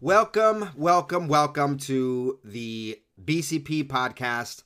[0.00, 4.62] Welcome, welcome, welcome to the BCP podcast.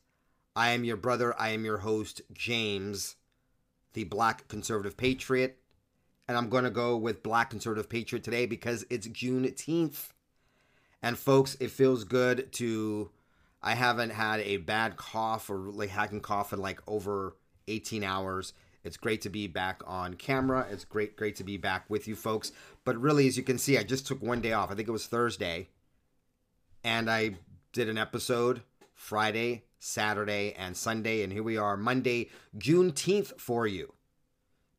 [0.55, 1.35] I am your brother.
[1.41, 3.17] I am your host, James,
[3.95, 5.59] the Black Conservative Patriot.
[6.29, 10.09] And I'm going to go with Black Conservative Patriot today because it's Juneteenth.
[11.03, 13.11] And folks, it feels good to.
[13.63, 17.39] I haven't had a bad cough or like hacking cough in like over
[17.69, 18.53] 18 hours.
[18.85, 20.67] It's great to be back on camera.
[20.71, 22.53] It's great, great to be back with you folks.
[22.85, 24.71] But really, as you can see, I just took one day off.
[24.71, 25.69] I think it was Thursday.
[26.83, 27.37] And I
[27.73, 28.63] did an episode
[28.95, 31.23] Friday, Saturday, and Sunday.
[31.23, 33.93] And here we are, Monday, Juneteenth for you.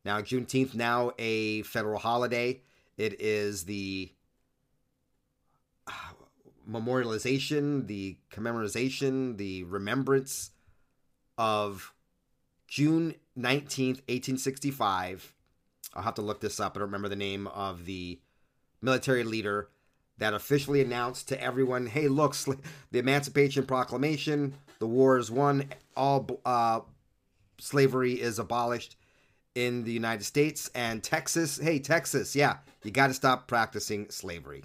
[0.04, 2.60] Now, Juneteenth, now a federal holiday.
[2.98, 4.12] It is the
[5.86, 5.92] uh,
[6.70, 10.50] memorialization, the commemoration, the remembrance
[11.38, 11.94] of
[12.74, 15.32] June 19th, 1865.
[15.94, 16.72] I'll have to look this up.
[16.74, 18.18] I don't remember the name of the
[18.82, 19.68] military leader
[20.18, 22.34] that officially announced to everyone, "Hey, look,
[22.90, 26.80] the Emancipation Proclamation, the war is won, all uh,
[27.58, 28.96] slavery is abolished
[29.54, 31.58] in the United States and Texas.
[31.58, 34.64] Hey, Texas, yeah, you got to stop practicing slavery."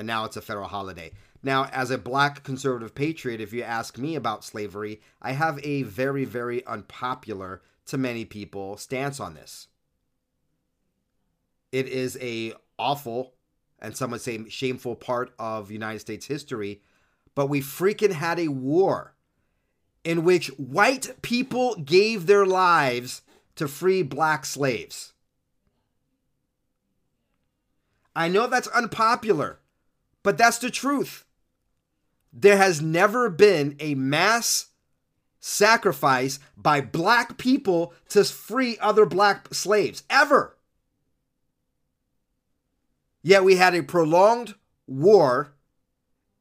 [0.00, 1.12] and now it's a federal holiday.
[1.42, 5.82] Now, as a black conservative patriot, if you ask me about slavery, I have a
[5.82, 9.68] very, very unpopular to many people stance on this.
[11.70, 13.34] It is a awful
[13.78, 16.80] and some would say shameful part of United States history,
[17.34, 19.14] but we freaking had a war
[20.04, 23.22] in which white people gave their lives
[23.56, 25.12] to free black slaves.
[28.14, 29.59] I know that's unpopular.
[30.22, 31.24] But that's the truth.
[32.32, 34.66] There has never been a mass
[35.40, 40.56] sacrifice by black people to free other black slaves, ever.
[43.22, 44.54] Yet we had a prolonged
[44.86, 45.52] war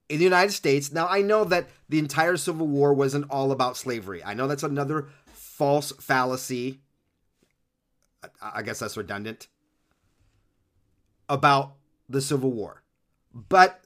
[0.07, 0.91] in the United States.
[0.91, 4.23] Now, I know that the entire Civil War wasn't all about slavery.
[4.23, 6.79] I know that's another false fallacy.
[8.41, 9.47] I guess that's redundant.
[11.27, 11.73] About
[12.07, 12.78] the Civil War.
[13.33, 13.81] But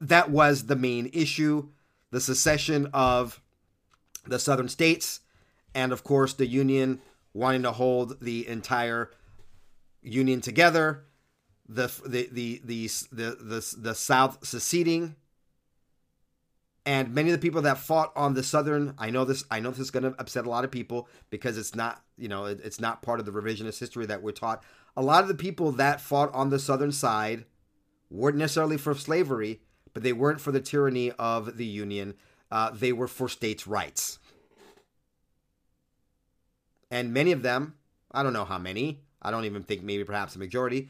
[0.00, 1.68] that was the main issue
[2.10, 3.40] the secession of
[4.26, 5.20] the southern states,
[5.74, 7.00] and of course, the Union
[7.32, 9.10] wanting to hold the entire
[10.02, 11.04] Union together,
[11.68, 15.14] the, the, the, the, the, the, the South seceding.
[16.86, 19.70] And many of the people that fought on the southern, I know this, I know
[19.70, 22.80] this is going to upset a lot of people because it's not, you know, it's
[22.80, 24.64] not part of the revisionist history that we're taught.
[24.96, 27.44] A lot of the people that fought on the southern side
[28.10, 29.60] weren't necessarily for slavery,
[29.94, 32.14] but they weren't for the tyranny of the Union.
[32.50, 34.18] Uh, they were for states' rights.
[36.90, 37.74] And many of them,
[38.10, 40.88] I don't know how many, I don't even think maybe perhaps a majority,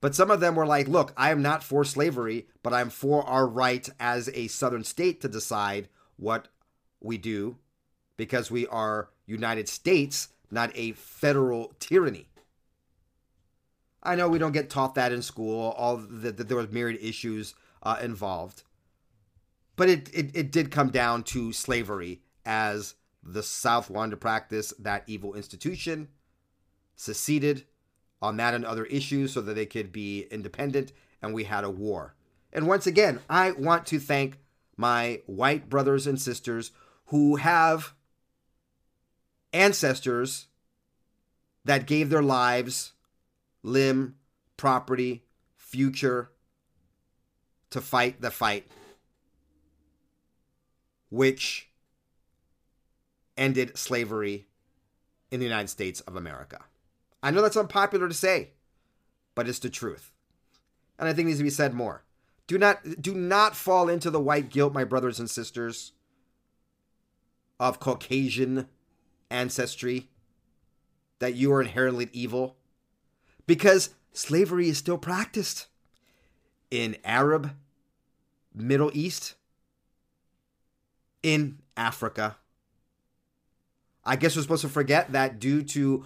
[0.00, 3.22] but some of them were like, look, I am not for slavery, but I'm for
[3.24, 6.48] our right as a southern state to decide what
[7.00, 7.56] we do
[8.16, 12.28] because we are United States, not a federal tyranny.
[14.04, 15.70] I know we don't get taught that in school.
[15.76, 18.62] All that the, there was myriad issues uh, involved,
[19.76, 24.74] but it, it it did come down to slavery as the South wanted to practice
[24.78, 26.08] that evil institution,
[26.96, 27.64] seceded
[28.20, 30.92] on that and other issues so that they could be independent,
[31.22, 32.14] and we had a war.
[32.52, 34.38] And once again, I want to thank
[34.76, 36.72] my white brothers and sisters
[37.06, 37.94] who have
[39.52, 40.46] ancestors
[41.64, 42.93] that gave their lives
[43.64, 44.14] limb,
[44.56, 45.24] property,
[45.56, 46.30] future
[47.70, 48.68] to fight the fight,
[51.10, 51.70] which
[53.36, 54.46] ended slavery
[55.32, 56.60] in the United States of America.
[57.20, 58.50] I know that's unpopular to say,
[59.34, 60.12] but it's the truth.
[60.98, 62.04] And I think needs to be said more.
[62.46, 65.92] Do not do not fall into the white guilt, my brothers and sisters,
[67.58, 68.68] of Caucasian
[69.30, 70.10] ancestry,
[71.18, 72.58] that you are inherently evil
[73.46, 75.66] because slavery is still practiced
[76.70, 77.52] in Arab,
[78.54, 79.34] Middle East,
[81.22, 82.36] in Africa.
[84.04, 86.04] I guess we're supposed to forget that due to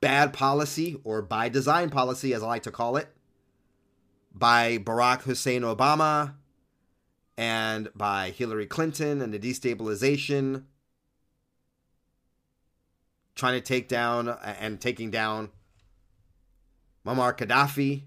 [0.00, 3.08] bad policy or by design policy, as I like to call it,
[4.34, 6.34] by Barack Hussein Obama
[7.36, 10.64] and by Hillary Clinton and the destabilization,
[13.34, 15.50] trying to take down and taking down
[17.06, 18.02] Muammar Gaddafi,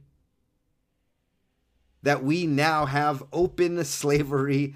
[2.03, 4.75] that we now have open slavery.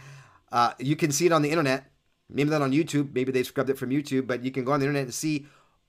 [0.52, 1.92] Uh, you can see it on the internet.
[2.30, 3.14] Maybe not on YouTube.
[3.14, 5.46] Maybe they scrubbed it from YouTube, but you can go on the internet and see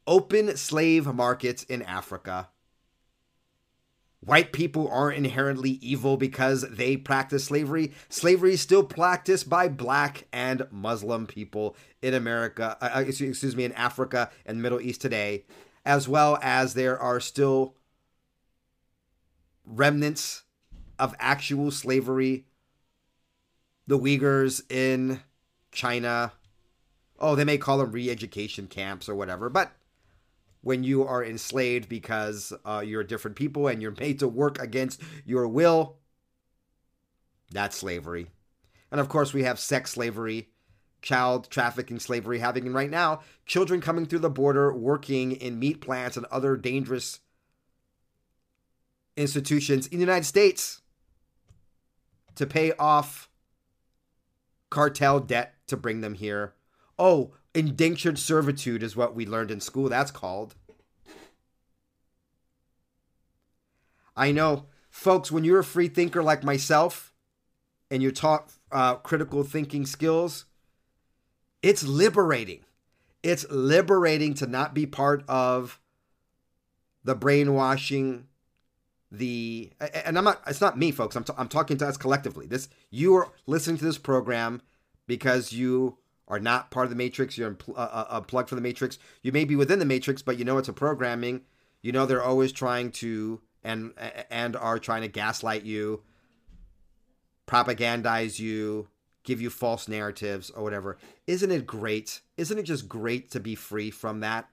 [0.07, 2.49] open slave markets in Africa.
[4.21, 7.93] White people aren't inherently evil because they practice slavery.
[8.09, 13.65] Slavery is still practiced by black and Muslim people in America, uh, uh excuse me,
[13.65, 15.45] in Africa and Middle East today,
[15.85, 17.75] as well as there are still
[19.65, 20.43] remnants
[20.99, 22.47] of actual slavery.
[23.87, 25.21] The Uyghurs in
[25.73, 26.33] China.
[27.19, 29.73] Oh, they may call them re education camps or whatever, but
[30.65, 35.03] when you are enslaved because uh, you're different people and you're made to work against
[35.27, 35.99] your will,
[37.53, 38.29] that's slavery.
[38.91, 40.49] And of course, we have sex slavery,
[41.03, 46.17] child trafficking slavery happening right now, children coming through the border working in meat plants
[46.17, 47.21] and other dangerous
[49.17, 50.83] institutions in the United States
[52.35, 53.29] to pay off
[54.71, 56.55] cartel debt to bring them here.
[56.99, 59.89] Oh, indentured servitude is what we learned in school.
[59.89, 60.55] That's called.
[64.17, 67.13] I know, folks, when you're a free thinker like myself
[67.91, 70.45] and you're taught uh, critical thinking skills,
[71.63, 72.61] it's liberating.
[73.23, 75.81] It's liberating to not be part of
[77.03, 78.27] the brainwashing,
[79.19, 80.43] the and I'm not.
[80.47, 81.17] It's not me, folks.
[81.17, 82.47] I'm, t- I'm talking to us collectively.
[82.47, 84.63] This you are listening to this program
[85.07, 87.37] because you are not part of the matrix.
[87.37, 88.99] You're uh, plugged for the matrix.
[89.23, 91.43] You may be within the matrix, but you know it's a programming.
[91.83, 93.93] You know they're always trying to and
[94.31, 96.03] and are trying to gaslight you,
[97.47, 98.89] propagandize you,
[99.25, 100.99] give you false narratives or whatever.
[101.27, 102.21] Isn't it great?
[102.37, 104.49] Isn't it just great to be free from that?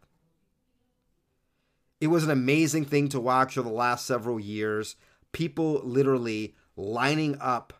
[2.01, 4.95] It was an amazing thing to watch over the last several years.
[5.31, 7.73] People literally lining up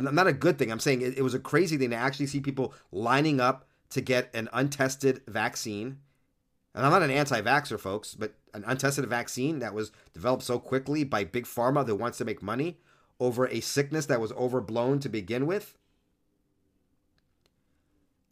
[0.00, 0.70] not a good thing.
[0.70, 4.00] I'm saying it, it was a crazy thing to actually see people lining up to
[4.00, 5.98] get an untested vaccine.
[6.74, 10.58] And I'm not an anti vaxxer, folks, but an untested vaccine that was developed so
[10.58, 12.78] quickly by Big Pharma that wants to make money
[13.20, 15.76] over a sickness that was overblown to begin with.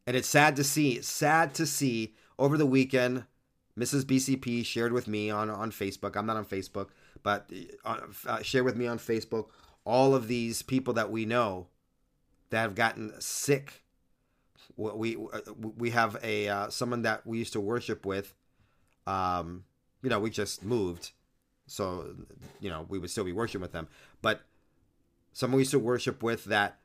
[0.06, 3.24] And it's sad to see, sad to see over the weekend,
[3.78, 4.04] Mrs.
[4.04, 6.16] BCP shared with me on, on Facebook.
[6.16, 6.88] I'm not on Facebook,
[7.22, 7.50] but
[7.84, 9.46] uh, uh, shared with me on Facebook
[9.86, 11.68] all of these people that we know
[12.50, 13.82] that have gotten sick.
[14.76, 18.34] We we have a uh, someone that we used to worship with.
[19.06, 19.64] Um,
[20.02, 21.12] you know, we just moved,
[21.66, 22.14] so
[22.60, 23.88] you know we would still be worshiping with them.
[24.20, 24.42] But
[25.32, 26.78] someone we used to worship with that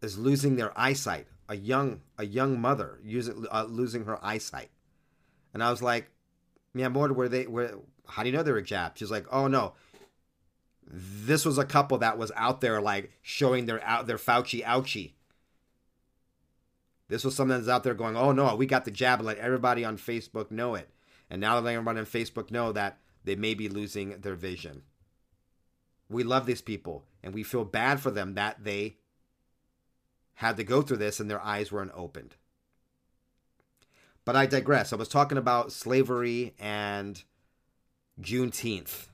[0.00, 1.26] is losing their eyesight.
[1.48, 4.70] A young a young mother using uh, losing her eyesight,
[5.56, 6.10] and I was like,
[6.74, 9.48] "Yeah, more where they Were How do you know they were jabbed?" She's like, "Oh
[9.48, 9.72] no,
[10.86, 15.12] this was a couple that was out there like showing their out their Fauci ouchie.
[17.08, 19.38] This was someone that's out there going, "Oh no, we got the jab," and let
[19.38, 20.90] everybody on Facebook know it.
[21.30, 24.82] And now that everybody on Facebook know that they may be losing their vision.
[26.10, 28.98] We love these people, and we feel bad for them that they
[30.34, 32.36] had to go through this and their eyes weren't opened.
[34.26, 34.92] But I digress.
[34.92, 37.22] I was talking about slavery and
[38.20, 39.06] Juneteenth.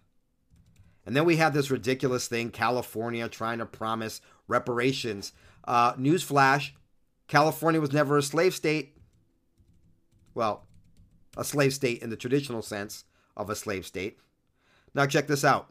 [1.07, 5.33] And then we have this ridiculous thing California trying to promise reparations.
[5.65, 6.71] Uh, newsflash
[7.29, 8.97] California was never a slave state.
[10.35, 10.67] Well,
[11.37, 13.05] a slave state in the traditional sense
[13.37, 14.19] of a slave state.
[14.95, 15.69] Now, check this out.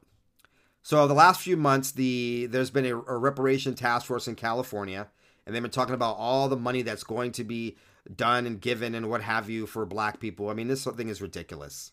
[0.82, 5.10] So, the last few months, the there's been a, a reparation task force in California,
[5.46, 7.78] and they've been talking about all the money that's going to be
[8.14, 10.50] done and given and what have you for black people.
[10.50, 11.92] I mean, this thing is ridiculous.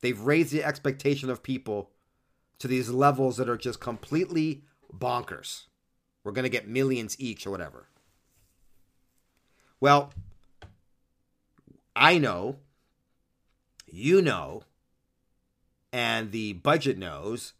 [0.00, 1.90] They've raised the expectation of people
[2.58, 4.62] to these levels that are just completely
[4.92, 5.64] bonkers.
[6.24, 7.88] We're going to get millions each or whatever.
[9.80, 10.12] Well,
[11.94, 12.56] I know,
[13.86, 14.62] you know,
[15.92, 17.52] and the budget knows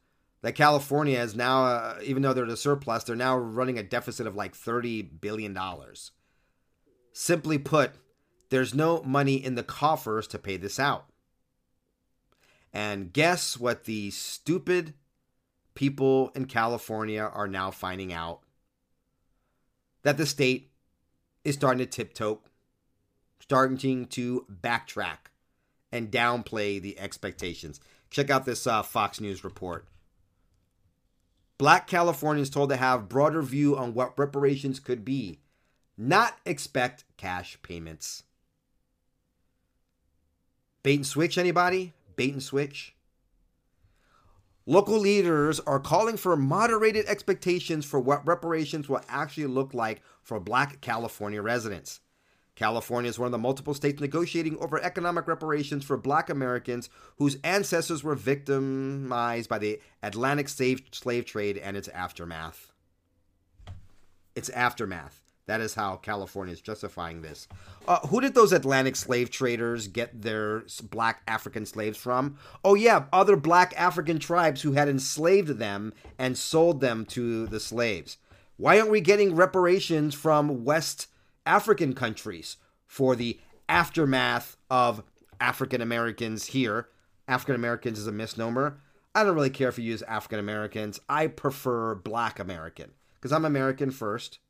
[0.43, 3.83] that California is now, uh, even though they're at a surplus, they're now running a
[3.83, 5.57] deficit of like $30 billion.
[7.19, 7.93] Simply put,
[8.51, 11.07] there's no money in the coffers to pay this out.
[12.75, 14.93] And guess what the stupid
[15.73, 18.41] people in California are now finding out?
[20.03, 20.73] That the state
[21.43, 22.43] is starting to tiptoe,
[23.41, 25.31] starting to backtrack
[25.91, 27.81] and downplay the expectations.
[28.11, 29.89] Check out this uh, Fox News report.
[31.57, 35.41] Black Californians told to have broader view on what reparations could be,
[35.97, 38.23] not expect cash payments.
[40.83, 41.95] Bait and switch, anybody?
[42.17, 42.95] Bait and switch?
[44.67, 50.41] Local leaders are calling for moderated expectations for what reparations will actually look like for
[50.41, 52.01] black California residents.
[52.57, 56.89] California is one of the multiple states negotiating over economic reparations for black Americans
[57.19, 62.73] whose ancestors were victimized by the Atlantic slave, trade and its aftermath.
[64.35, 65.26] Its aftermath.
[65.47, 67.47] That is how California is justifying this.
[67.87, 72.37] Uh, who did those Atlantic slave traders get their black African slaves from?
[72.65, 77.61] Oh, yeah, other black African tribes who had enslaved them and sold them to the
[77.61, 78.19] slaves.
[78.57, 81.07] Why aren't we getting reparations from West
[81.45, 83.39] African countries for the
[83.69, 85.05] aftermath of
[85.41, 86.89] African Americans here?
[87.29, 88.81] African Americans is a misnomer.
[89.15, 90.99] I don't really care if you use African Americans.
[91.09, 94.41] I prefer black American because I'm American first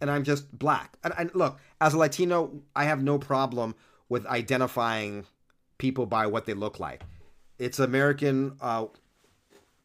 [0.00, 0.96] and I'm just black.
[1.04, 3.74] And, and, look, as a Latino, I have no problem
[4.08, 5.26] with identifying
[5.78, 7.02] people by what they look like.
[7.58, 8.56] It's American.
[8.60, 8.86] Uh,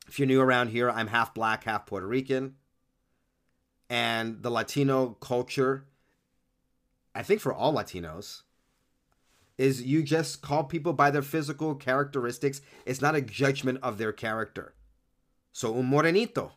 [0.08, 2.56] if you're new around here, I'm half black, half Puerto Rican.
[3.90, 5.86] And the Latino culture,
[7.14, 8.42] I think for all Latinos,
[9.58, 12.62] is you just call people by their physical characteristics.
[12.86, 14.74] It's not a judgment of their character.
[15.54, 16.52] So, un morenito,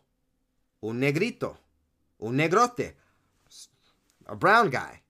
[0.82, 1.58] un negrito,
[2.20, 2.94] un negrote
[4.28, 5.02] a brown guy,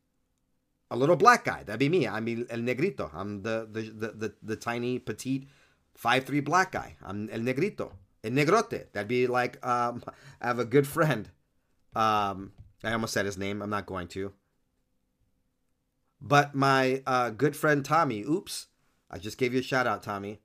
[0.91, 1.63] a little black guy.
[1.63, 2.07] That'd be me.
[2.07, 3.11] I'm el negrito.
[3.13, 5.49] I'm the the the the, the tiny petite
[5.95, 6.97] five three black guy.
[7.05, 7.93] I'm el negrito.
[8.25, 8.91] El negrote.
[8.93, 10.03] That'd be like um,
[10.41, 11.31] I have a good friend.
[11.95, 12.53] Um,
[12.85, 13.63] I almost said his name.
[13.63, 14.33] I'm not going to.
[16.21, 18.23] But my uh, good friend Tommy.
[18.23, 18.67] Oops,
[19.11, 20.41] I just gave you a shout out, Tommy.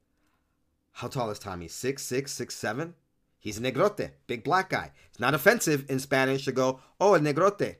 [0.93, 1.67] How tall is Tommy?
[1.67, 2.95] Six six six seven.
[3.39, 4.91] He's a negrote, big black guy.
[5.09, 7.75] It's not offensive in Spanish to go, oh, el negrote.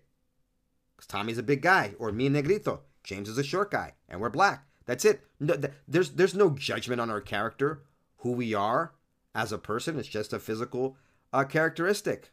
[1.03, 2.81] Because Tommy's a big guy, or me and Negrito.
[3.03, 4.65] James is a short guy, and we're black.
[4.85, 5.21] That's it.
[5.39, 5.55] No,
[5.87, 7.83] there's there's no judgment on our character,
[8.17, 8.93] who we are
[9.35, 9.99] as a person.
[9.99, 10.97] It's just a physical
[11.33, 12.31] uh, characteristic.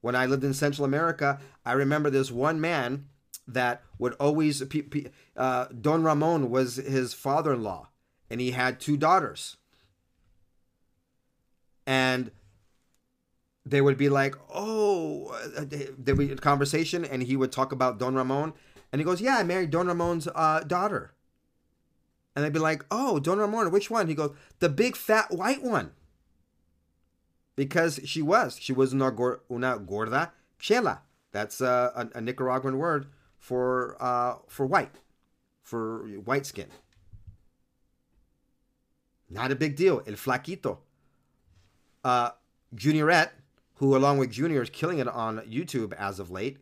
[0.00, 3.06] When I lived in Central America, I remember this one man
[3.48, 4.62] that would always.
[5.36, 7.88] Uh, Don Ramon was his father-in-law,
[8.30, 9.56] and he had two daughters.
[11.88, 12.30] And
[13.66, 17.72] they would be like, "Oh," uh, there would be a conversation, and he would talk
[17.72, 18.54] about Don Ramon,
[18.92, 21.14] and he goes, "Yeah, I married Don Ramon's uh, daughter,"
[22.34, 25.62] and they'd be like, "Oh, Don Ramon, which one?" He goes, "The big fat white
[25.64, 25.90] one,"
[27.56, 29.12] because she was, she was una,
[29.50, 31.02] una gorda chela.
[31.32, 33.06] That's uh, a, a, Nicaraguan word
[33.36, 35.00] for uh, for white,
[35.62, 36.68] for white skin.
[39.28, 40.04] Not a big deal.
[40.06, 40.78] El flaquito.
[42.04, 42.30] Uh,
[42.72, 43.32] Juniorette
[43.76, 46.58] who, along with Junior, is killing it on YouTube as of late.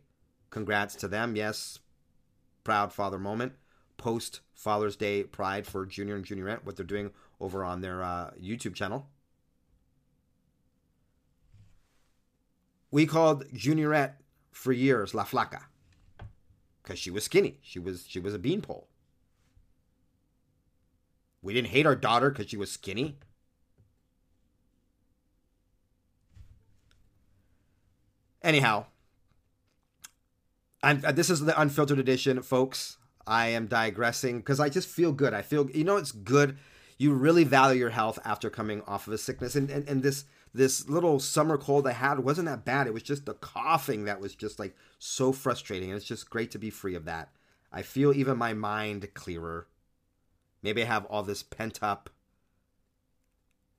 [0.49, 1.35] Congrats to them.
[1.35, 1.79] Yes,
[2.63, 3.53] proud father moment.
[3.97, 8.31] Post Father's Day pride for Junior and Juniorette, what they're doing over on their uh,
[8.41, 9.07] YouTube channel.
[12.91, 14.15] We called Juniorette
[14.51, 15.63] for years La Flaca
[16.81, 17.59] because she was skinny.
[17.61, 18.87] She was she was a beanpole.
[21.41, 23.19] We didn't hate our daughter because she was skinny.
[28.45, 28.85] Anyhow,
[30.83, 32.97] I'm, uh, this is the unfiltered edition, folks.
[33.25, 35.33] I am digressing because I just feel good.
[35.33, 36.59] I feel, you know, it's good.
[36.99, 39.55] You really value your health after coming off of a sickness.
[39.55, 42.85] And, and, and this this little summer cold I had wasn't that bad.
[42.85, 45.89] It was just the coughing that was just like so frustrating.
[45.89, 47.29] And it's just great to be free of that.
[47.73, 49.67] I feel even my mind clearer.
[50.61, 52.11] Maybe I have all this pent up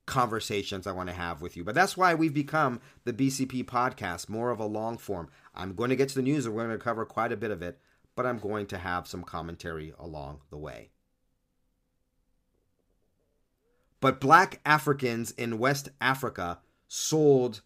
[0.07, 1.63] conversations I want to have with you.
[1.63, 5.29] But that's why we've become the BCP podcast, more of a long form.
[5.53, 7.51] I'm going to get to the news and we're going to cover quite a bit
[7.51, 7.79] of it,
[8.15, 10.89] but I'm going to have some commentary along the way.
[13.99, 17.61] But black Africans in West Africa sold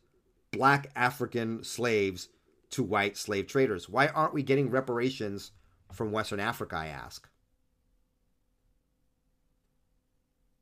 [0.51, 2.29] black African slaves
[2.71, 3.88] to white slave traders.
[3.88, 5.51] Why aren't we getting reparations
[5.91, 7.27] from Western Africa, I ask?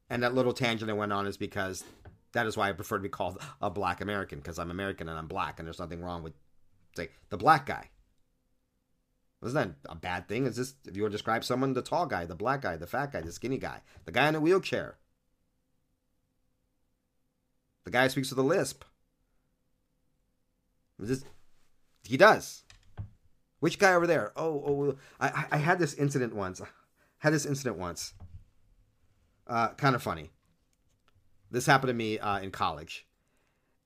[0.10, 1.84] And that little tangent I went on is because
[2.34, 5.18] that is why I prefer to be called a black American because I'm American and
[5.18, 6.34] I'm black and there's nothing wrong with
[6.96, 7.90] say the black guy.
[9.44, 10.46] Isn't that a bad thing?
[10.46, 12.88] Is this if you want to describe someone, the tall guy, the black guy, the
[12.88, 14.98] fat guy, the skinny guy, the guy in a wheelchair,
[17.86, 18.84] the guy who speaks with a lisp?
[20.98, 21.24] This,
[22.04, 22.64] he does.
[23.62, 24.34] Which guy over there?
[24.36, 26.60] Oh, oh, I, I had this incident once.
[26.62, 26.68] I
[27.20, 28.14] had this incident once.
[29.50, 30.30] Uh, kind of funny.
[31.52, 33.08] This happened to me uh, in college.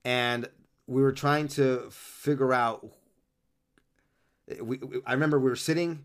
[0.04, 0.48] and
[0.86, 2.86] we were trying to figure out.
[4.60, 6.04] We, I remember we were sitting,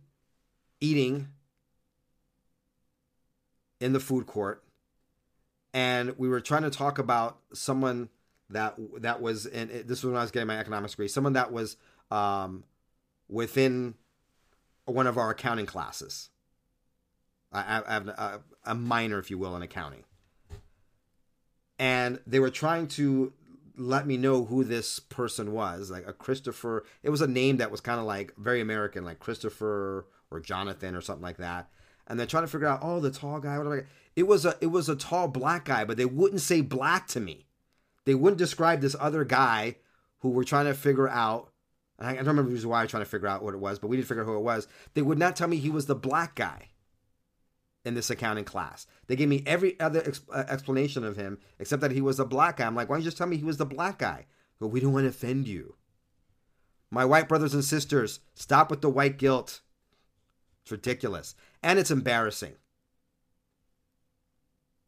[0.80, 1.28] eating
[3.82, 4.64] in the food court,
[5.74, 8.08] and we were trying to talk about someone
[8.50, 11.10] that that was in this was when I was getting my economics degree.
[11.10, 11.76] Someone that was
[12.12, 12.64] um,
[13.28, 13.96] within
[14.86, 16.30] one of our accounting classes.
[17.52, 20.04] I, have a, a minor, if you will, in accounting,
[21.80, 23.34] and they were trying to
[23.80, 26.86] let me know who this person was, like a Christopher.
[27.02, 30.96] It was a name that was kind of like very American, like Christopher or Jonathan
[30.96, 31.70] or something like that.
[32.06, 33.58] And they're trying to figure out, oh, the tall guy.
[34.16, 37.20] It was a it was a tall black guy, but they wouldn't say black to
[37.20, 37.48] me.
[38.06, 39.78] They wouldn't describe this other guy
[40.20, 41.52] who we're trying to figure out.
[41.98, 43.98] I don't remember why I was trying to figure out what it was, but we
[43.98, 44.68] didn't figure out who it was.
[44.94, 46.70] They would not tell me he was the black guy
[47.90, 48.88] in this accounting class.
[49.08, 52.26] They gave me every other ex- uh, explanation of him except that he was a
[52.26, 52.68] black guy.
[52.68, 54.28] I'm like, why don't you just tell me he was the black guy?
[54.60, 55.76] But we don't want to offend you.
[56.92, 59.62] My white brothers and sisters, stop with the white guilt.
[60.64, 61.36] It's ridiculous.
[61.62, 62.54] And it's embarrassing.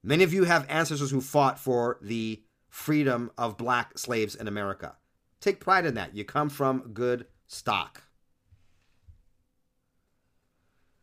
[0.04, 4.96] Many of you have ancestors who fought for the freedom of black slaves in America.
[5.40, 6.16] Take pride in that.
[6.16, 8.04] You come from good stock.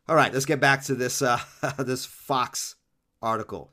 [0.08, 1.38] All right, let's get back to this uh,
[1.78, 2.76] this Fox
[3.20, 3.72] article.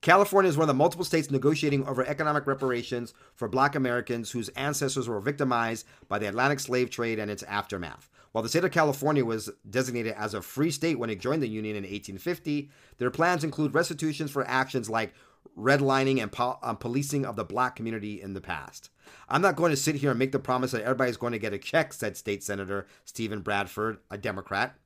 [0.00, 4.48] California is one of the multiple states negotiating over economic reparations for black Americans whose
[4.50, 8.10] ancestors were victimized by the Atlantic slave trade and its aftermath.
[8.32, 11.48] While the state of California was designated as a free state when it joined the
[11.48, 15.14] Union in 1850, their plans include restitutions for actions like
[15.58, 18.90] redlining and po- um, policing of the black community in the past.
[19.28, 21.52] I'm not going to sit here and make the promise that everybody's going to get
[21.52, 24.76] a check, said State Senator Steven Bradford, a Democrat,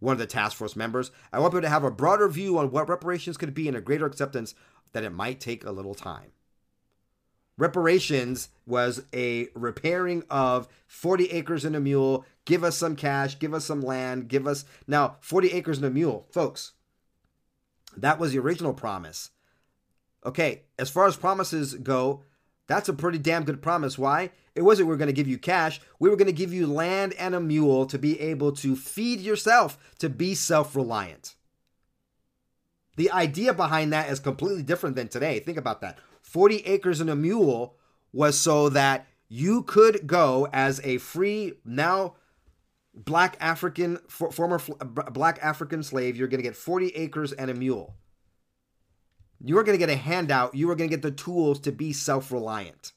[0.00, 1.10] one of the task force members.
[1.32, 3.80] I want people to have a broader view on what reparations could be and a
[3.80, 4.54] greater acceptance
[4.92, 6.32] that it might take a little time.
[7.58, 12.26] Reparations was a repairing of 40 acres and a mule.
[12.44, 14.66] Give us some cash, give us some land, give us.
[14.86, 16.72] Now, 40 acres and a mule, folks,
[17.96, 19.30] that was the original promise.
[20.24, 22.22] Okay, as far as promises go,
[22.66, 23.98] that's a pretty damn good promise.
[23.98, 24.30] Why?
[24.54, 25.80] It wasn't we are going to give you cash.
[25.98, 29.20] We were going to give you land and a mule to be able to feed
[29.20, 31.34] yourself, to be self reliant.
[32.96, 35.38] The idea behind that is completely different than today.
[35.40, 35.98] Think about that.
[36.22, 37.76] 40 acres and a mule
[38.12, 42.14] was so that you could go as a free, now
[42.94, 46.16] black African, former black African slave.
[46.16, 47.94] You're going to get 40 acres and a mule.
[49.44, 50.54] You are going to get a handout.
[50.54, 52.92] You are going to get the tools to be self reliant.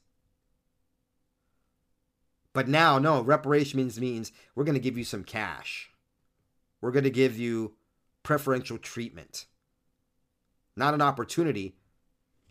[2.52, 5.90] But now, no, reparations means we're going to give you some cash.
[6.80, 7.74] We're going to give you
[8.22, 9.46] preferential treatment.
[10.76, 11.76] Not an opportunity,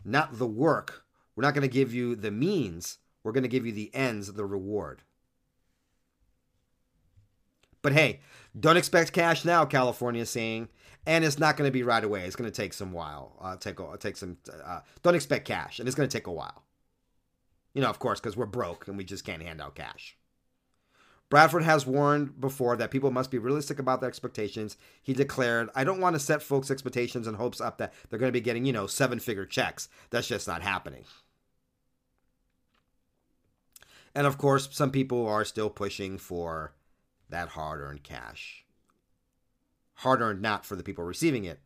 [0.04, 1.04] not the work.
[1.34, 2.98] We're not going to give you the means.
[3.22, 5.02] We're going to give you the ends, the reward.
[7.82, 8.20] But hey,
[8.58, 10.68] don't expect cash now, California is saying
[11.06, 12.24] and it's not going to be right away.
[12.24, 13.36] It's going to take some while.
[13.40, 14.36] Uh, take a, take some.
[14.64, 16.64] Uh, don't expect cash, and it's going to take a while.
[17.74, 20.16] You know, of course, because we're broke and we just can't hand out cash.
[21.28, 24.76] Bradford has warned before that people must be realistic about their expectations.
[25.00, 28.32] He declared, I don't want to set folks' expectations and hopes up that they're going
[28.32, 29.88] to be getting, you know, seven figure checks.
[30.10, 31.04] That's just not happening.
[34.12, 36.74] And of course, some people are still pushing for
[37.28, 38.64] that hard earned cash
[40.00, 41.60] hard earned not for the people receiving it,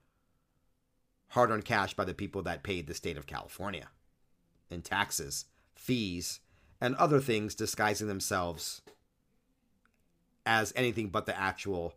[1.29, 3.89] hard earned cash by the people that paid the state of California
[4.71, 5.45] in taxes,
[5.77, 6.41] fees,
[6.81, 8.83] and other things disguising themselves
[10.45, 11.95] as anything but the actual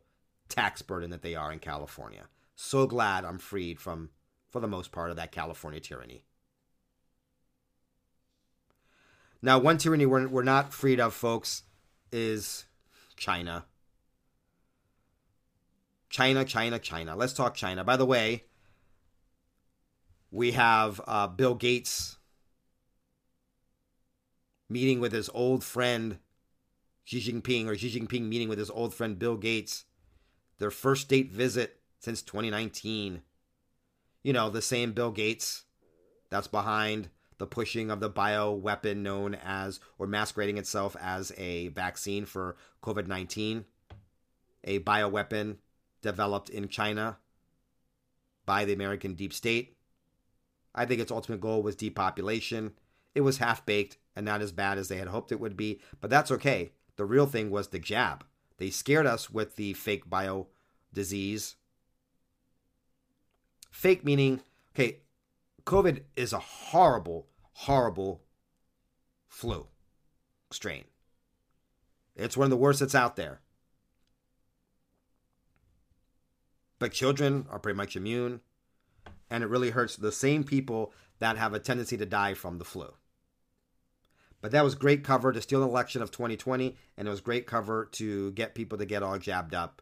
[0.48, 2.26] tax burden that they are in California.
[2.56, 4.12] So glad I'm freed from,
[4.48, 6.24] for the most part, of that California tyranny.
[9.42, 11.64] Now, one tyranny we're, we're not freed of, folks,
[12.12, 12.66] is
[13.16, 13.66] China.
[16.18, 17.16] China, China, China.
[17.16, 17.84] Let's talk China.
[17.84, 18.46] By the way,
[20.32, 22.18] we have uh, Bill Gates
[24.68, 26.18] meeting with his old friend
[27.04, 29.86] Xi Jinping, or Xi Jinping meeting with his old friend Bill Gates.
[30.58, 33.22] Their first date visit since 2019.
[34.24, 35.66] You know, the same Bill Gates
[36.32, 41.68] that's behind the pushing of the bio weapon known as, or masquerading itself as a
[41.68, 43.66] vaccine for COVID 19,
[44.64, 45.60] a bio weapon
[46.02, 47.18] developed in China
[48.46, 49.76] by the American deep state.
[50.74, 52.74] I think its ultimate goal was depopulation.
[53.16, 55.80] It was half baked and not as bad as they had hoped it would be,
[56.02, 56.72] but that's okay.
[56.96, 58.26] The real thing was the jab.
[58.58, 60.48] They scared us with the fake bio
[60.94, 61.56] disease.
[63.70, 64.42] Fake meaning,
[64.74, 64.98] okay,
[65.66, 68.22] COVID is a horrible, horrible
[69.28, 69.68] flu
[70.52, 70.86] strain.
[72.16, 73.42] It's one of the worst that's out there.
[76.80, 78.42] But children are pretty much immune,
[79.30, 82.66] and it really hurts the same people that have a tendency to die from the
[82.66, 82.94] flu.
[84.42, 87.48] But that was great cover to steal an election of 2020, and it was great
[87.48, 89.82] cover to get people to get all jabbed up.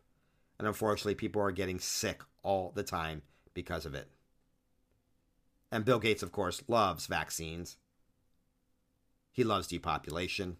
[0.58, 4.10] And unfortunately, people are getting sick all the time because of it.
[5.72, 7.76] And Bill Gates, of course, loves vaccines.
[9.34, 10.56] He loves depopulation.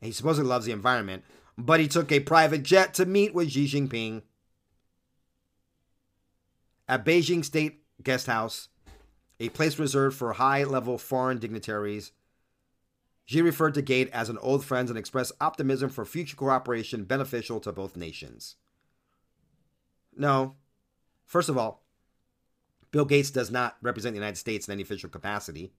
[0.00, 1.24] And he supposedly loves the environment,
[1.60, 4.22] but he took a private jet to meet with Xi Jinping
[6.88, 8.68] at Beijing State Guest House,
[9.38, 12.12] a place reserved for high level foreign dignitaries.
[13.26, 17.60] Xi referred to Gate as an old friend and expressed optimism for future cooperation beneficial
[17.60, 18.56] to both nations.
[20.16, 20.56] No.
[21.26, 21.84] First of all,
[22.90, 25.72] Bill Gates does not represent the United States in any official capacity,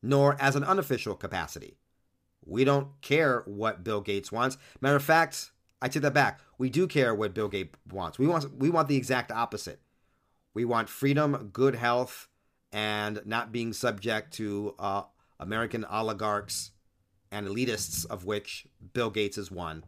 [0.00, 1.76] nor as an unofficial capacity.
[2.48, 4.56] We don't care what Bill Gates wants.
[4.80, 6.40] Matter of fact, I take that back.
[6.56, 8.18] We do care what Bill Gates wants.
[8.18, 9.80] We want we want the exact opposite.
[10.54, 12.28] We want freedom, good health,
[12.72, 15.02] and not being subject to uh,
[15.38, 16.72] American oligarchs
[17.30, 19.84] and elitists, of which Bill Gates is one.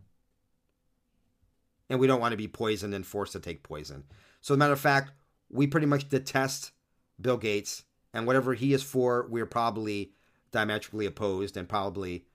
[1.89, 4.05] And we don't want to be poisoned and forced to take poison.
[4.41, 5.13] So, matter of fact,
[5.51, 6.73] we pretty much detest
[7.21, 10.13] Bill Gates, and whatever he is for, we're probably
[10.53, 12.27] diametrically opposed, and probably,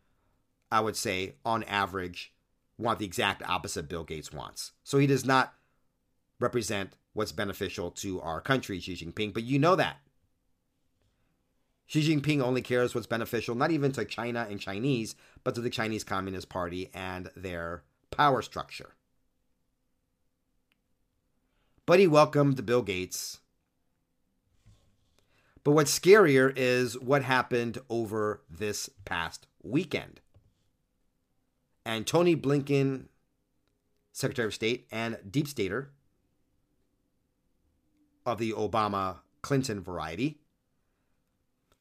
[0.71, 2.33] I would say, on average,
[2.77, 4.71] want the exact opposite Bill Gates wants.
[4.83, 5.53] So, he does not
[6.39, 9.97] represent what's beneficial to our country, Xi Jinping, but you know that.
[11.87, 15.69] Xi Jinping only cares what's beneficial, not even to China and Chinese, but to the
[15.69, 18.95] Chinese Communist Party and their power structure.
[21.85, 23.39] But he welcomed Bill Gates.
[25.63, 30.21] But what's scarier is what happened over this past weekend.
[31.85, 33.05] And Tony Blinken,
[34.11, 35.91] Secretary of State and Deep Stater,
[38.25, 40.39] of the Obama Clinton variety,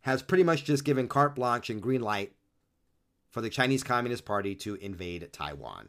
[0.03, 2.35] has pretty much just given carte blanche and green light
[3.31, 5.89] for the Chinese Communist Party to invade Taiwan.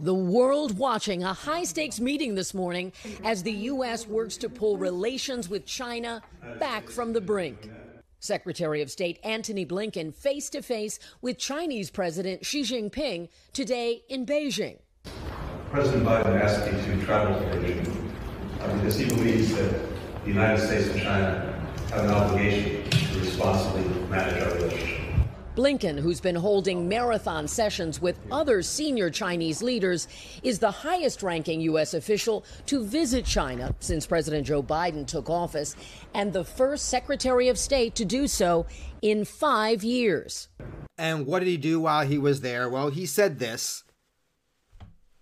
[0.00, 2.92] The world watching a high stakes meeting this morning
[3.24, 4.06] as the U.S.
[4.06, 6.22] works to pull relations with China
[6.60, 7.70] back from the brink.
[8.20, 14.26] Secretary of State Antony Blinken face to face with Chinese President Xi Jinping today in
[14.26, 14.78] Beijing.
[15.70, 18.08] President Biden asked me to travel to Beijing
[18.80, 19.80] because he believes that
[20.22, 24.97] the United States and China have an obligation to responsibly manage our relationship.
[25.58, 30.06] Blinken, who's been holding marathon sessions with other senior Chinese leaders,
[30.44, 31.94] is the highest ranking U.S.
[31.94, 35.74] official to visit China since President Joe Biden took office,
[36.14, 38.66] and the first Secretary of State to do so
[39.02, 40.46] in five years.
[40.96, 42.68] And what did he do while he was there?
[42.68, 43.82] Well, he said this.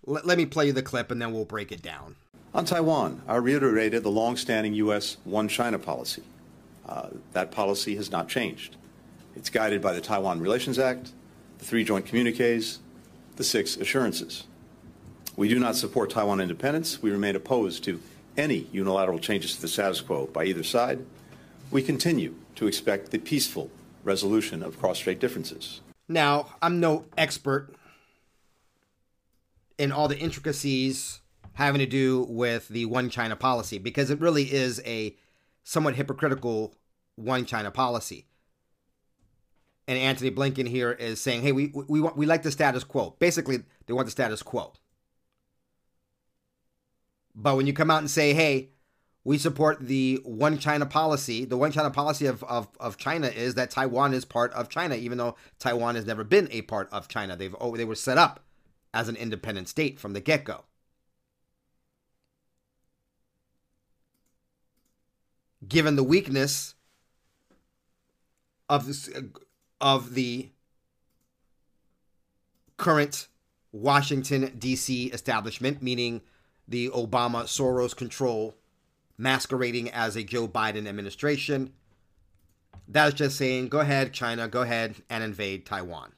[0.07, 2.15] L- let me play you the clip and then we'll break it down.
[2.53, 5.17] On Taiwan, I reiterated the long-standing U.S.
[5.23, 6.21] One China policy.
[6.87, 8.75] Uh, that policy has not changed.
[9.37, 11.11] It's guided by the Taiwan Relations Act,
[11.59, 12.79] the three joint communiques,
[13.35, 14.45] the six assurances.
[15.35, 17.03] We do not support Taiwan independence.
[17.03, 18.01] We remain opposed to
[18.35, 21.05] any unilateral changes to the status quo by either side.
[21.69, 23.69] We continue to expect the peaceful
[24.03, 25.81] resolution of cross-strait differences.
[26.07, 27.75] Now, I'm no expert
[29.77, 31.19] in all the intricacies
[31.53, 35.15] having to do with the one China policy because it really is a
[35.63, 36.73] somewhat hypocritical
[37.15, 38.26] one China policy.
[39.87, 43.15] And Antony Blinken here is saying, "Hey, we we want we like the status quo."
[43.19, 44.73] Basically, they want the status quo.
[47.33, 48.71] But when you come out and say, "Hey,
[49.23, 53.55] we support the one China policy," the one China policy of, of, of China is
[53.55, 57.07] that Taiwan is part of China, even though Taiwan has never been a part of
[57.07, 57.37] China.
[57.37, 58.41] They've oh, they were set up
[58.93, 60.65] as an independent state from the get go.
[65.65, 66.75] given the weakness
[68.69, 69.21] of this, uh,
[69.79, 70.49] of the
[72.77, 73.27] current
[73.71, 75.07] Washington D.C.
[75.07, 76.21] establishment, meaning
[76.67, 78.55] the Obama Soros control
[79.17, 81.73] masquerading as a Joe Biden administration.
[82.87, 86.13] That is just saying, go ahead, China, go ahead and invade Taiwan.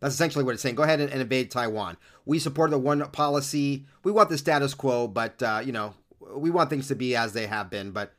[0.00, 0.74] That's essentially what it's saying.
[0.74, 1.96] Go ahead and, and invade Taiwan.
[2.24, 3.86] We support the one policy.
[4.02, 5.94] We want the status quo, but uh, you know,
[6.34, 8.12] we want things to be as they have been, but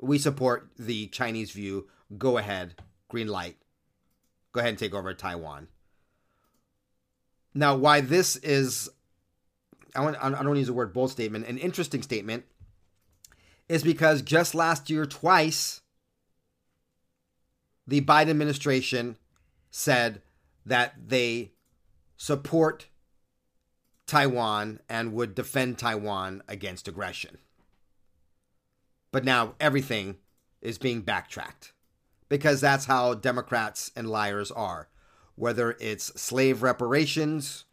[0.00, 1.86] we support the Chinese view.
[2.18, 2.74] Go ahead,
[3.08, 3.56] green light.
[4.52, 5.68] Go ahead and take over Taiwan.
[7.54, 8.90] Now, why this is
[9.94, 12.44] I, want, I don't use the word bold statement, an interesting statement,
[13.68, 15.82] is because just last year, twice,
[17.86, 19.16] the Biden administration
[19.70, 20.22] said
[20.64, 21.52] that they
[22.16, 22.86] support
[24.06, 27.38] Taiwan and would defend Taiwan against aggression.
[29.10, 30.16] But now everything
[30.62, 31.72] is being backtracked
[32.32, 34.88] because that's how Democrats and liars are.
[35.34, 37.66] Whether it's slave reparations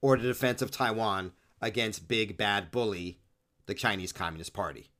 [0.00, 3.18] or the defense of Taiwan against big bad bully,
[3.66, 4.92] the Chinese Communist Party.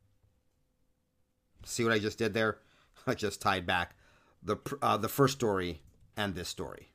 [1.65, 2.59] See what I just did there?
[3.07, 3.95] I just tied back
[4.43, 5.81] the uh, the first story
[6.15, 6.93] and this story.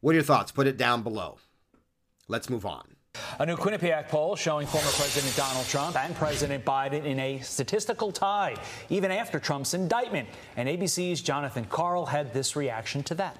[0.00, 0.50] What are your thoughts?
[0.50, 1.38] Put it down below.
[2.26, 2.95] Let's move on.
[3.38, 8.12] A new Quinnipiac poll showing former President Donald Trump and President Biden in a statistical
[8.12, 8.56] tie,
[8.88, 10.28] even after Trump's indictment.
[10.56, 13.36] And ABC's Jonathan Karl had this reaction to that.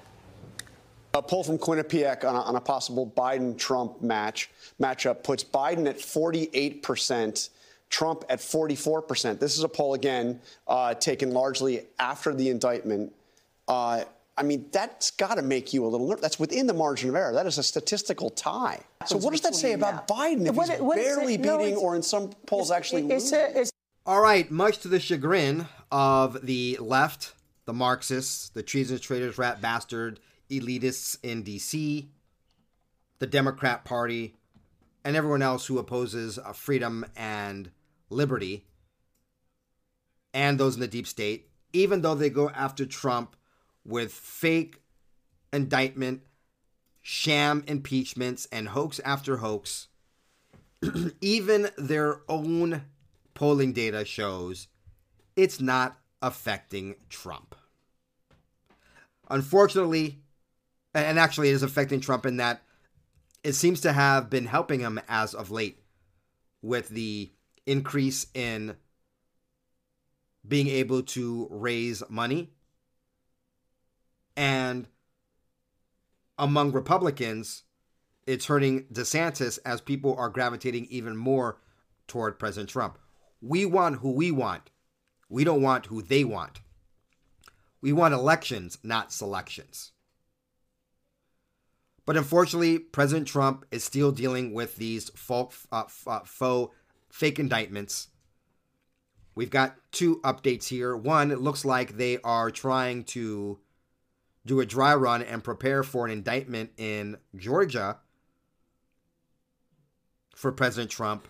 [1.13, 5.99] A poll from Quinnipiac on a, on a possible Biden-Trump match matchup puts Biden at
[5.99, 7.49] 48 percent.
[7.89, 9.39] Trump at 44%.
[9.39, 13.13] This is a poll, again, uh, taken largely after the indictment.
[13.67, 14.03] Uh,
[14.37, 16.21] I mean, that's got to make you a little nervous.
[16.21, 17.33] That's within the margin of error.
[17.33, 18.81] That is a statistical tie.
[19.07, 21.95] So, what does that say about Biden if what, he's what barely beating, no, or
[21.95, 23.39] in some polls actually it's, losing?
[23.39, 23.65] A,
[24.05, 27.33] All right, much to the chagrin of the left,
[27.65, 30.19] the Marxists, the treasonous traitors, rat bastard,
[30.51, 32.09] elitists in D.C.,
[33.19, 34.35] the Democrat Party,
[35.03, 37.71] and everyone else who opposes uh, freedom and
[38.11, 38.65] liberty,
[40.31, 43.35] and those in the deep state, even though they go after Trump
[43.87, 44.81] with fake
[45.51, 46.21] indictment,
[47.01, 49.87] sham impeachments, and hoax after hoax,
[51.21, 52.83] even their own
[53.33, 54.67] polling data shows
[55.35, 57.55] it's not affecting Trump.
[59.29, 60.19] Unfortunately,
[60.93, 62.61] and actually it is affecting Trump in that
[63.43, 65.79] it seems to have been helping him as of late
[66.61, 67.31] with the
[67.65, 68.75] increase in
[70.47, 72.49] being able to raise money.
[74.37, 74.87] And
[76.37, 77.63] among Republicans,
[78.27, 81.59] it's hurting DeSantis as people are gravitating even more
[82.07, 82.99] toward President Trump.
[83.41, 84.69] We want who we want.
[85.27, 86.61] We don't want who they want.
[87.81, 89.91] We want elections, not selections.
[92.05, 96.73] But unfortunately, President Trump is still dealing with these faux, uh, uh faux
[97.09, 98.09] fake indictments.
[99.35, 100.95] We've got two updates here.
[100.95, 103.59] One, it looks like they are trying to
[104.47, 107.97] do a dry run and prepare for an indictment in Georgia
[110.35, 111.27] for President Trump.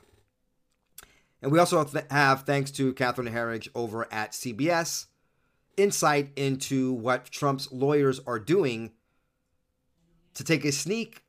[1.41, 5.05] And we also have, thanks to Catherine Herridge over at CBS,
[5.75, 8.91] insight into what Trump's lawyers are doing
[10.33, 11.23] to take a sneak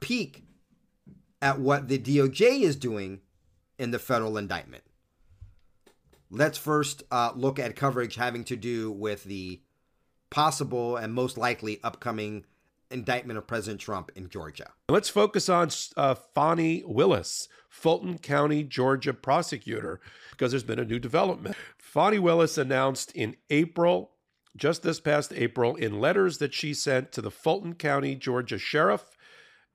[0.00, 0.44] peek
[1.40, 3.20] at what the DOJ is doing
[3.78, 4.82] in the federal indictment.
[6.30, 9.60] Let's first uh, look at coverage having to do with the
[10.34, 12.44] possible and most likely upcoming
[12.90, 14.72] indictment of President Trump in Georgia.
[14.88, 20.00] Let's focus on uh, Fani Willis, Fulton County, Georgia prosecutor,
[20.32, 21.54] because there's been a new development.
[21.78, 24.10] Fani Willis announced in April,
[24.56, 29.04] just this past April, in letters that she sent to the Fulton County, Georgia sheriff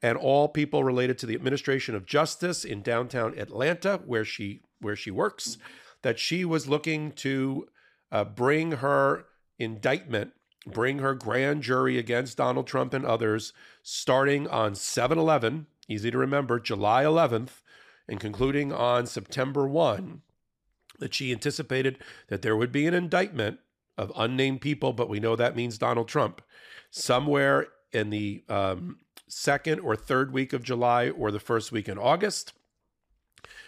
[0.01, 4.95] and all people related to the administration of justice in downtown Atlanta, where she where
[4.95, 5.57] she works,
[6.01, 7.67] that she was looking to
[8.11, 9.25] uh, bring her
[9.57, 10.31] indictment,
[10.65, 16.59] bring her grand jury against Donald Trump and others, starting on 7-11, easy to remember,
[16.59, 17.61] July 11th,
[18.07, 20.21] and concluding on September 1,
[20.99, 23.59] that she anticipated that there would be an indictment
[23.97, 26.41] of unnamed people, but we know that means Donald Trump,
[26.89, 31.97] somewhere in the um, second or third week of July or the first week in
[31.97, 32.53] August.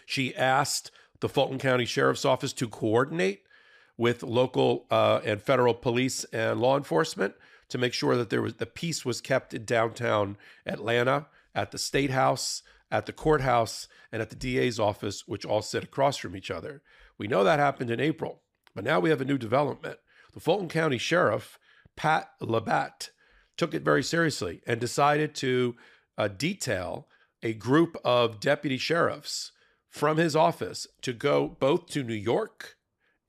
[0.05, 3.43] She asked the Fulton County Sheriff's Office to coordinate
[4.01, 7.35] with local uh, and federal police and law enforcement
[7.69, 11.77] to make sure that there was the peace was kept in downtown Atlanta, at the
[11.77, 16.35] state house, at the courthouse, and at the DA's office, which all sit across from
[16.35, 16.81] each other.
[17.19, 18.41] We know that happened in April,
[18.73, 19.99] but now we have a new development.
[20.33, 21.59] The Fulton County Sheriff,
[21.95, 23.11] Pat Labat,
[23.55, 25.75] took it very seriously and decided to
[26.17, 27.07] uh, detail
[27.43, 29.51] a group of deputy sheriffs
[29.87, 32.77] from his office to go both to New York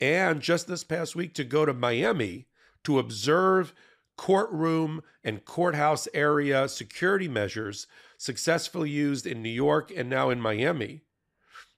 [0.02, 2.46] and just this past week to go to Miami
[2.82, 3.72] to observe
[4.16, 7.86] courtroom and courthouse area security measures
[8.18, 11.02] successfully used in New York and now in Miami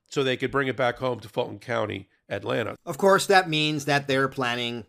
[0.09, 2.77] so they could bring it back home to Fulton County, Atlanta.
[2.87, 4.87] Of course, that means that they're planning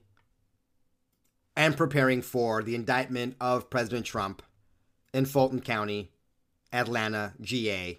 [1.57, 4.43] and preparing for the indictment of President Trump
[5.13, 6.09] in Fulton County
[6.71, 7.97] Atlanta, GA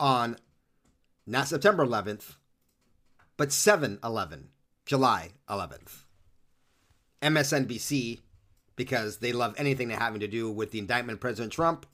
[0.00, 0.38] on
[1.26, 2.36] not September 11th,
[3.36, 4.48] but 7 11,
[4.86, 6.04] July 11th.
[7.22, 8.20] MSNBC,
[8.76, 11.86] because they love anything that having to do with the indictment of President Trump,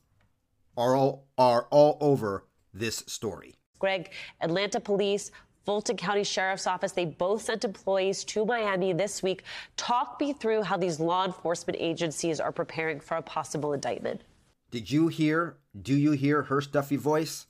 [0.76, 3.54] are all, are all over this story.
[3.78, 5.30] Greg, Atlanta police,
[5.64, 9.42] Fulton County Sheriff's Office, they both sent employees to Miami this week.
[9.76, 14.22] Talk me through how these law enforcement agencies are preparing for a possible indictment.
[14.70, 17.46] Did you hear, do you hear her stuffy voice?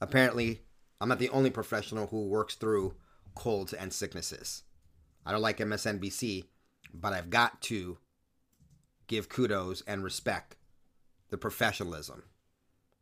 [0.00, 0.60] Apparently,
[1.00, 2.94] I'm not the only professional who works through
[3.34, 4.62] colds and sicknesses.
[5.24, 6.44] I don't like MSNBC,
[6.94, 7.98] but I've got to
[9.06, 10.56] give kudos and respect
[11.30, 12.24] the professionalism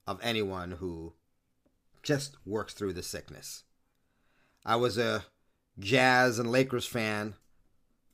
[0.06, 1.14] of anyone who
[2.02, 3.64] just works through the sickness.
[4.64, 5.24] I was a
[5.78, 7.34] Jazz and Lakers fan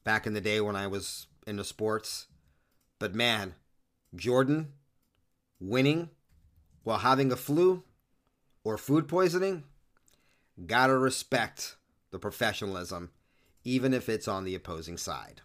[0.04, 2.26] back in the day when I was into sports,
[2.98, 3.54] but man,
[4.14, 4.72] Jordan
[5.60, 6.10] winning
[6.82, 7.84] while having a flu
[8.64, 9.64] or food poisoning,
[10.66, 11.76] gotta respect
[12.10, 13.10] the professionalism,
[13.64, 15.40] even if it's on the opposing side.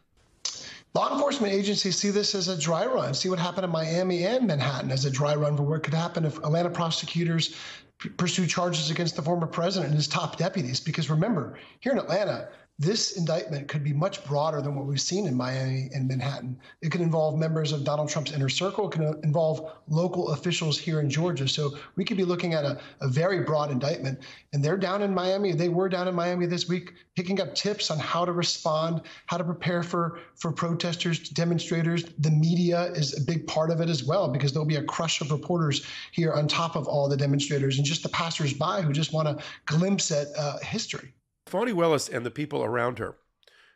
[0.94, 3.14] Law enforcement agencies see this as a dry run.
[3.14, 6.24] See what happened in Miami and Manhattan as a dry run for what could happen
[6.24, 7.56] if Atlanta prosecutors
[8.00, 10.80] p- pursue charges against the former president and his top deputies.
[10.80, 15.28] Because remember, here in Atlanta, this indictment could be much broader than what we've seen
[15.28, 16.60] in Miami and Manhattan.
[16.82, 21.00] It could involve members of Donald Trump's inner circle, it could involve local officials here
[21.00, 21.48] in Georgia.
[21.48, 24.20] So we could be looking at a, a very broad indictment.
[24.52, 27.90] And they're down in Miami, they were down in Miami this week, picking up tips
[27.90, 32.04] on how to respond, how to prepare for, for protesters, demonstrators.
[32.20, 35.22] The media is a big part of it as well, because there'll be a crush
[35.22, 39.14] of reporters here on top of all the demonstrators and just the passersby who just
[39.14, 41.15] want a glimpse at uh, history.
[41.56, 43.16] Fani Willis and the people around her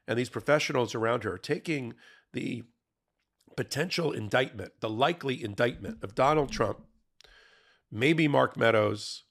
[0.05, 1.93] and these professionals around her taking
[2.33, 2.63] the
[3.55, 6.81] potential indictment, the likely indictment of Donald Trump,
[7.89, 9.23] maybe Mark Meadows,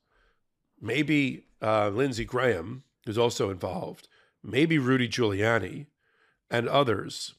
[0.81, 4.09] maybe uh, Lindsey Graham, who's also involved,
[4.43, 5.89] maybe Rudy Giuliani,
[6.51, 7.35] and others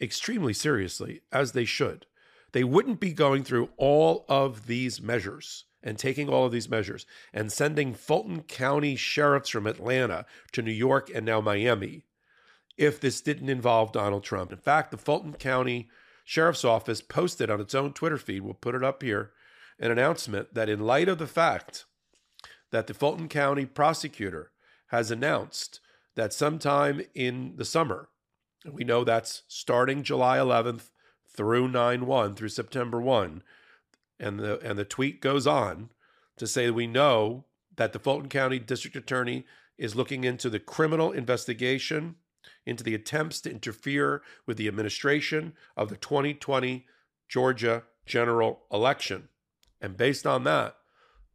[0.00, 2.06] extremely seriously, as they should.
[2.52, 7.06] They wouldn't be going through all of these measures and taking all of these measures
[7.32, 12.04] and sending Fulton County sheriffs from Atlanta to New York and now Miami
[12.76, 14.52] if this didn't involve Donald Trump.
[14.52, 15.88] In fact, the Fulton County
[16.24, 19.32] Sheriff's Office posted on its own Twitter feed, we'll put it up here,
[19.80, 21.86] an announcement that in light of the fact
[22.70, 24.50] that the Fulton County prosecutor
[24.88, 25.80] has announced
[26.14, 28.08] that sometime in the summer,
[28.64, 30.90] and we know that's starting July 11th
[31.34, 33.42] through 9 1 through September 1,
[34.18, 35.90] and the and the tweet goes on
[36.36, 37.44] to say we know
[37.76, 39.44] that the Fulton County District Attorney
[39.76, 42.16] is looking into the criminal investigation
[42.66, 46.86] into the attempts to interfere with the administration of the 2020
[47.28, 49.28] Georgia general election.
[49.80, 50.76] And based on that,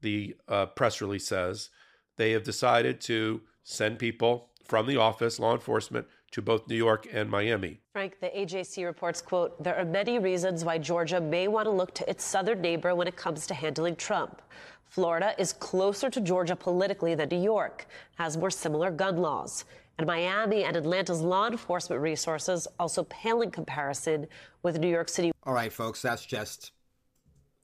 [0.02, 1.70] the uh, press release says
[2.18, 7.08] they have decided to send people from the office, law enforcement, to both New York
[7.14, 7.80] and Miami.
[7.94, 11.94] Frank, the AJC reports, quote, there are many reasons why Georgia may want to look
[11.94, 14.42] to its southern neighbor when it comes to handling Trump.
[14.84, 19.66] Florida is closer to Georgia politically than New York, has more similar gun laws.
[20.00, 24.26] And Miami and Atlanta's law enforcement resources also pale in comparison
[24.64, 25.32] with New York City.
[25.44, 26.72] All right, folks, that's just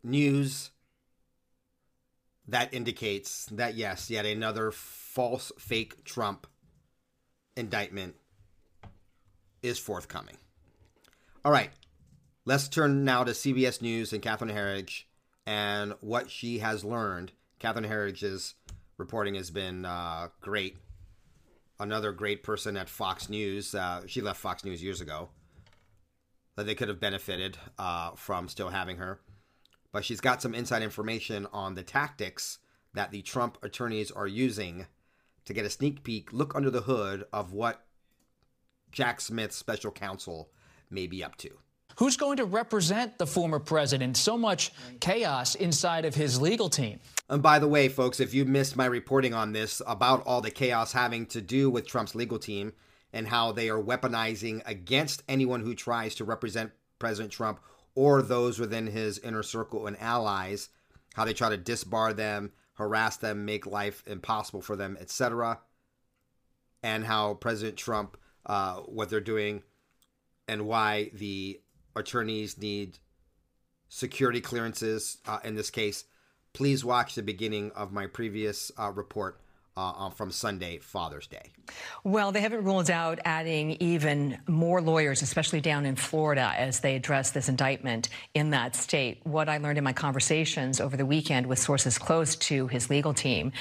[0.03, 0.69] news
[2.47, 6.45] that indicates that, yes, yet another false, fake Trump
[7.55, 8.15] indictment
[9.62, 10.38] is forthcoming.
[11.43, 11.72] All right,
[12.45, 15.04] let's turn now to CBS News and Catherine Herridge
[15.45, 17.32] and what she has learned.
[17.60, 18.56] Catherine Herridge's
[18.98, 20.78] reporting has been uh, great.
[21.80, 23.74] Another great person at Fox News.
[23.74, 25.30] Uh, she left Fox News years ago.
[26.56, 29.22] That they could have benefited uh, from still having her.
[29.91, 32.60] But she's got some inside information on the tactics
[32.93, 34.88] that the Trump attorneys are using
[35.45, 37.86] to get a sneak peek, look under the hood of what
[38.92, 40.50] Jack Smith's special counsel
[40.90, 41.50] may be up to.
[41.98, 44.16] Who's going to represent the former president?
[44.16, 44.72] So much
[45.02, 47.00] chaos inside of his legal team.
[47.30, 50.50] And by the way, folks, if you missed my reporting on this about all the
[50.50, 52.72] chaos having to do with Trump's legal team
[53.12, 57.60] and how they are weaponizing against anyone who tries to represent President Trump
[57.96, 60.70] or those within his inner circle and allies,
[61.16, 65.60] how they try to disbar them, harass them, make life impossible for them, etc.
[66.82, 68.16] And how President Trump,
[68.50, 69.64] uh, what they're doing,
[70.47, 71.62] and why the
[71.95, 72.97] attorneys need
[73.88, 76.04] security clearances uh, in this case.
[76.52, 79.39] Please watch the beginning of my previous uh, report
[79.80, 81.51] uh, from Sunday, Father's Day.
[82.03, 86.95] Well, they haven't ruled out adding even more lawyers, especially down in Florida, as they
[86.95, 89.21] address this indictment in that state.
[89.23, 93.13] What I learned in my conversations over the weekend with sources close to his legal
[93.13, 93.53] team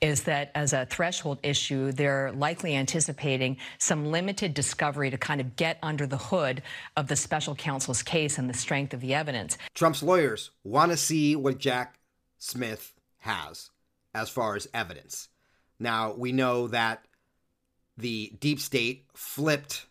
[0.00, 5.56] is that as a threshold issue, they're likely anticipating some limited discovery to kind of
[5.56, 6.62] get under the hood
[6.96, 9.58] of the special counsel's case and the strength of the evidence.
[9.74, 11.98] Trump's lawyers want to see what Jack
[12.38, 13.70] Smith has
[14.14, 15.28] as far as evidence.
[15.78, 17.04] Now, we know that
[17.96, 19.86] the deep state flipped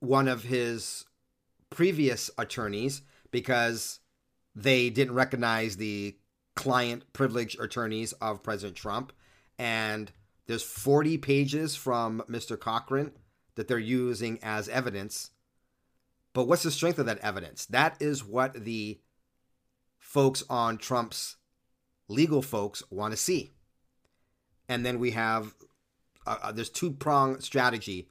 [0.00, 1.04] one of his
[1.68, 4.00] previous attorneys because
[4.54, 6.16] they didn't recognize the
[6.56, 9.12] client privilege attorneys of President Trump.
[9.58, 10.10] And
[10.46, 12.58] there's 40 pages from Mr.
[12.58, 13.12] Cochran
[13.54, 15.30] that they're using as evidence.
[16.32, 17.66] But what's the strength of that evidence?
[17.66, 19.00] That is what the
[19.98, 21.36] folks on Trump's
[22.08, 23.52] legal folks want to see
[24.70, 25.54] and then we have
[26.26, 28.08] uh, uh there's two prong strategy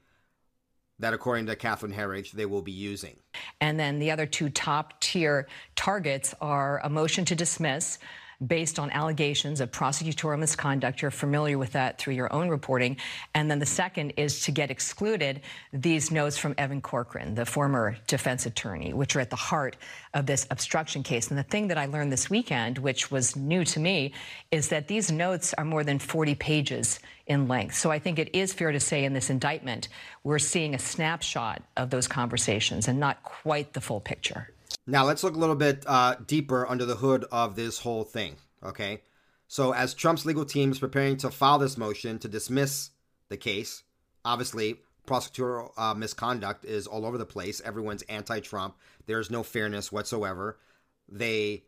[1.00, 3.16] that, according to Catherine Herridge, they will be using.
[3.62, 8.00] And then the other two top tier targets are a motion to dismiss
[8.46, 11.02] based on allegations of prosecutorial misconduct.
[11.02, 12.98] You're familiar with that through your own reporting.
[13.34, 15.42] And then the second is to get excluded
[15.74, 19.76] these notes from Evan Corcoran, the former defense attorney, which are at the heart
[20.14, 21.30] of this obstruction case.
[21.30, 24.14] And the thing that I learned this weekend, which was new to me,
[24.52, 27.76] is that these notes are more than 40 pages in length.
[27.76, 29.90] So I think it is fair to say in this indictment,
[30.24, 34.52] we're seeing a snapshot of those conversations and not quite the full picture.
[34.88, 38.38] Now let's look a little bit uh, deeper under the hood of this whole thing.
[38.64, 39.02] Okay,
[39.48, 42.92] so as Trump's legal team is preparing to file this motion to dismiss
[43.30, 43.84] the case,
[44.26, 47.62] obviously prosecutorial uh, misconduct is all over the place.
[47.66, 48.76] Everyone's anti-Trump.
[49.06, 50.60] There's no fairness whatsoever.
[51.08, 51.64] They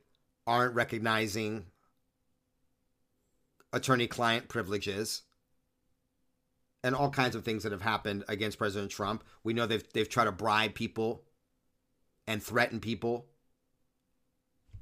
[0.46, 1.66] aren't recognizing
[3.74, 5.24] attorney-client privileges
[6.84, 9.24] and all kinds of things that have happened against President Trump.
[9.44, 11.24] We know they've they've tried to bribe people
[12.32, 13.26] and threaten people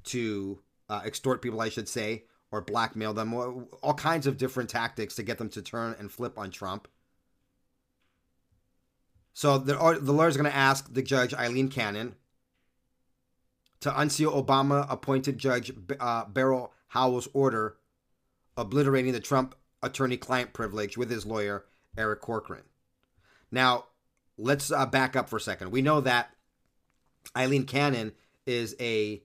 [0.04, 2.22] to uh, extort people, I should say,
[2.52, 6.38] or blackmail them, all kinds of different tactics to get them to turn and flip
[6.38, 6.86] on Trump.
[9.34, 12.14] So the, the lawyer's going to ask the judge, Aileen Cannon,
[13.80, 17.76] to unseal Obama appointed Judge uh, Beryl Howell's order
[18.56, 21.64] obliterating the Trump attorney client privilege with his lawyer,
[21.98, 22.62] Eric Corcoran.
[23.50, 23.86] Now,
[24.38, 25.72] let's uh, back up for a second.
[25.72, 26.30] We know that
[27.36, 28.12] Aileen Cannon
[28.46, 29.22] is a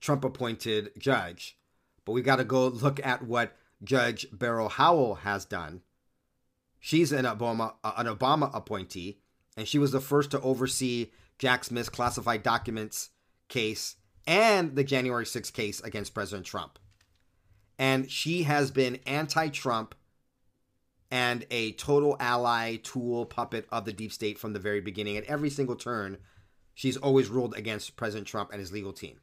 [0.00, 1.58] Trump appointed judge,
[2.04, 5.82] but we got to go look at what Judge Beryl Howell has done.
[6.80, 9.20] She's an Obama uh, an Obama appointee,
[9.56, 13.10] and she was the first to oversee Jack Smith's classified documents
[13.48, 13.96] case
[14.26, 16.78] and the January 6th case against President Trump.
[17.78, 19.94] And she has been anti-Trump
[21.10, 25.16] and a total ally, tool, puppet of the deep state from the very beginning.
[25.16, 26.18] At every single turn,
[26.74, 29.20] she's always ruled against President Trump and his legal team.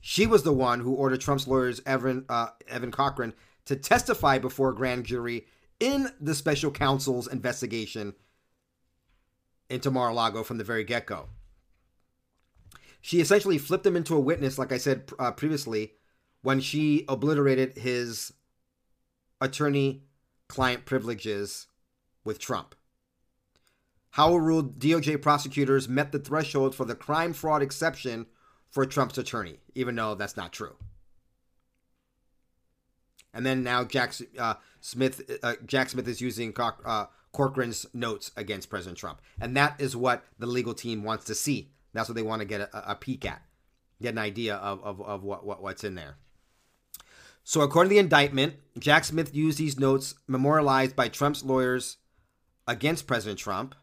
[0.00, 3.34] She was the one who ordered Trump's lawyers, Evan, uh, Evan Cochran,
[3.66, 5.46] to testify before a grand jury
[5.78, 8.14] in the special counsel's investigation
[9.70, 11.28] into Mar a Lago from the very get go.
[13.00, 15.94] She essentially flipped him into a witness, like I said uh, previously,
[16.42, 18.32] when she obliterated his
[19.40, 20.04] attorney
[20.48, 21.66] client privileges
[22.24, 22.74] with Trump.
[24.12, 28.26] Howell ruled DOJ prosecutors met the threshold for the crime fraud exception
[28.70, 30.76] for Trump's attorney, even though that's not true.
[33.32, 38.30] And then now Jack uh, Smith, uh, Jack Smith is using Coch- uh, Corcoran's notes
[38.36, 41.70] against President Trump, and that is what the legal team wants to see.
[41.94, 43.40] That's what they want to get a, a peek at,
[44.02, 46.16] get an idea of, of, of what, what what's in there.
[47.44, 51.96] So, according to the indictment, Jack Smith used these notes memorialized by Trump's lawyers
[52.68, 53.74] against President Trump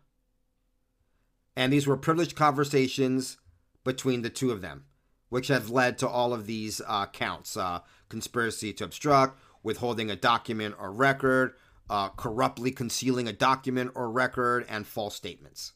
[1.59, 3.35] and these were privileged conversations
[3.83, 4.85] between the two of them,
[5.27, 10.15] which have led to all of these uh, counts uh, conspiracy to obstruct, withholding a
[10.15, 11.53] document or record,
[11.89, 15.73] uh, corruptly concealing a document or record, and false statements.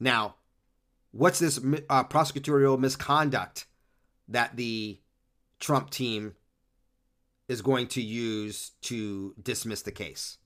[0.00, 0.34] Now,
[1.12, 3.66] what's this uh, prosecutorial misconduct
[4.26, 4.98] that the
[5.60, 6.34] Trump team
[7.46, 10.38] is going to use to dismiss the case?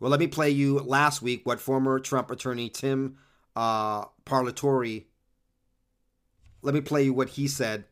[0.00, 3.18] Well, let me play you last week what former Trump attorney Tim
[3.56, 5.04] uh, Parlatore.
[6.62, 7.84] Let me play you what he said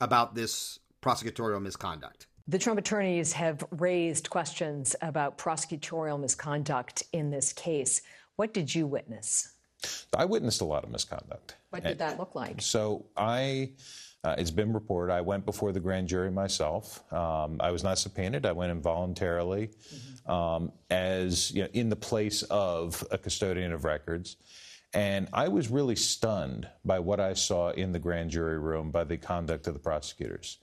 [0.00, 2.26] about this prosecutorial misconduct.
[2.46, 8.02] The Trump attorneys have raised questions about prosecutorial misconduct in this case.
[8.36, 9.52] What did you witness?
[10.14, 11.56] I witnessed a lot of misconduct.
[11.70, 12.60] What did that look like?
[12.60, 13.72] So I
[14.22, 15.12] Uh, it's been reported.
[15.12, 17.02] I went before the grand jury myself.
[17.12, 18.44] Um, I was not subpoenaed.
[18.44, 20.30] I went involuntarily mm-hmm.
[20.30, 24.36] um, as you know, in the place of a custodian of records.
[24.92, 29.04] And I was really stunned by what I saw in the grand jury room by
[29.04, 30.58] the conduct of the prosecutors.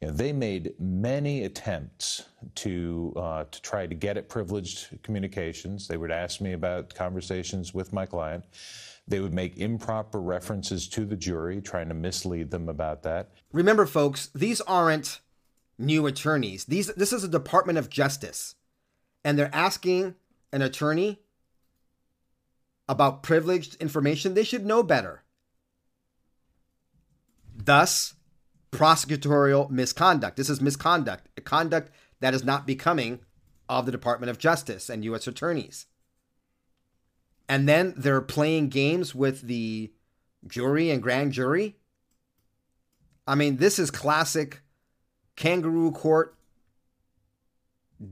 [0.00, 2.24] You know, they made many attempts
[2.56, 5.86] to uh, to try to get at privileged communications.
[5.86, 8.44] They would ask me about conversations with my client.
[9.06, 13.30] They would make improper references to the jury, trying to mislead them about that.
[13.52, 15.20] Remember, folks, these aren't
[15.78, 16.64] new attorneys.
[16.64, 18.54] These this is a Department of Justice,
[19.24, 20.14] and they're asking
[20.52, 21.20] an attorney
[22.88, 24.34] about privileged information.
[24.34, 25.24] They should know better.
[27.54, 28.14] Thus,
[28.70, 30.36] prosecutorial misconduct.
[30.36, 31.90] This is misconduct, a conduct
[32.20, 33.20] that is not becoming
[33.68, 35.26] of the Department of Justice and U.S.
[35.26, 35.86] attorneys.
[37.52, 39.92] And then they're playing games with the
[40.46, 41.76] jury and grand jury.
[43.26, 44.62] I mean, this is classic
[45.36, 46.34] kangaroo court,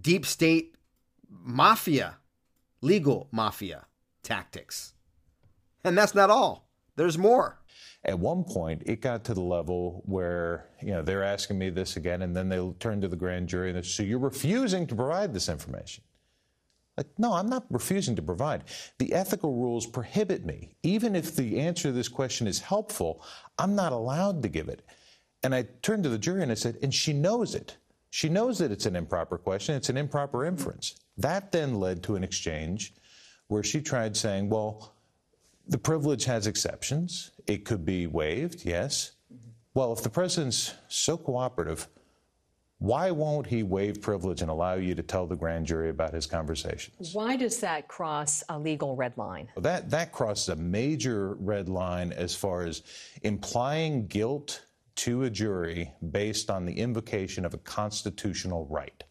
[0.03, 0.75] deep state
[1.31, 2.19] mafia,
[2.83, 3.87] legal mafia
[4.23, 4.93] tactics.
[5.85, 7.63] And that's not all, there's more.
[8.05, 11.97] At one point, it got to the level where, you know, they're asking me this
[11.97, 14.87] again, and then they turn to the grand jury and they say, So you're refusing
[14.89, 16.05] to provide this information?
[17.01, 18.65] Like, no, I'm not refusing to provide.
[18.99, 20.75] The ethical rules prohibit me.
[20.83, 23.25] Even if the answer to this question is helpful,
[23.59, 24.83] I'm not allowed to give it.
[25.43, 27.79] And I turned to the jury and I said, and she knows it.
[28.11, 30.97] She knows that it's an improper question, it's an improper inference.
[31.17, 32.93] That then led to an exchange
[33.49, 34.93] where she tried saying, well,
[35.69, 37.31] the privilege has exceptions.
[37.47, 39.13] It could be waived, yes.
[39.73, 41.89] Well, if the president's so cooperative,
[42.81, 46.25] why won't he waive privilege and allow you to tell the grand jury about his
[46.27, 47.15] conversations?
[47.15, 49.49] Why does that cross a legal red line?
[49.59, 52.83] That that crosses a major red line as far as
[53.23, 54.65] implying guilt
[54.97, 59.05] to a jury based on the invocation of a constitutional right.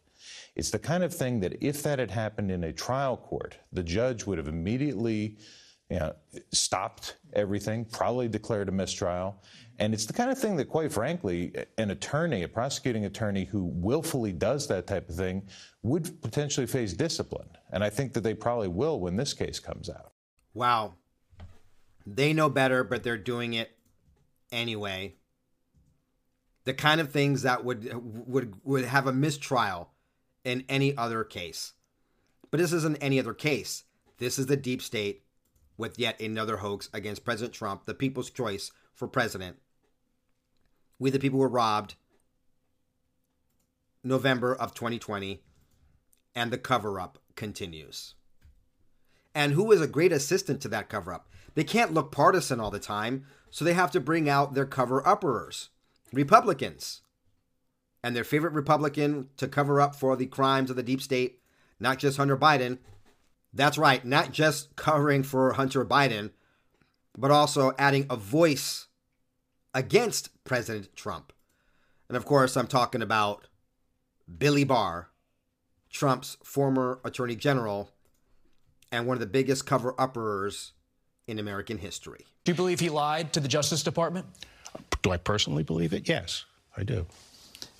[0.55, 3.83] It's the kind of thing that if that had happened in a trial court, the
[3.83, 5.37] judge would have immediately
[5.89, 6.13] you know,
[6.51, 9.35] stopped everything, probably declared a mistrial.
[9.79, 13.63] And it's the kind of thing that, quite frankly, an attorney, a prosecuting attorney who
[13.63, 15.47] willfully does that type of thing
[15.83, 17.47] would potentially face discipline.
[17.71, 20.11] And I think that they probably will when this case comes out.
[20.53, 20.95] Wow.
[22.05, 23.71] They know better, but they're doing it
[24.51, 25.15] anyway.
[26.65, 27.89] The kind of things that would
[28.27, 29.91] would would have a mistrial
[30.43, 31.73] in any other case.
[32.51, 33.85] But this isn't any other case.
[34.17, 35.23] This is the deep state
[35.77, 39.57] with yet another hoax against President Trump, the people's choice for president.
[40.99, 41.95] We, the people, were robbed
[44.03, 45.41] November of 2020,
[46.35, 48.15] and the cover up continues.
[49.33, 51.29] And who is a great assistant to that cover up?
[51.55, 55.01] They can't look partisan all the time, so they have to bring out their cover
[55.01, 55.69] upperers
[56.11, 57.01] Republicans.
[58.03, 61.39] And their favorite Republican to cover up for the crimes of the deep state,
[61.79, 62.77] not just Hunter Biden,
[63.53, 66.31] that's right, not just covering for Hunter Biden,
[67.17, 68.87] but also adding a voice
[69.73, 71.33] against President Trump.
[72.07, 73.47] And of course, I'm talking about
[74.37, 75.09] Billy Barr,
[75.91, 77.91] Trump's former attorney general
[78.91, 80.73] and one of the biggest cover uppers
[81.27, 82.25] in American history.
[82.43, 84.25] Do you believe he lied to the Justice Department?
[85.01, 86.09] Do I personally believe it?
[86.09, 86.45] Yes,
[86.75, 87.05] I do.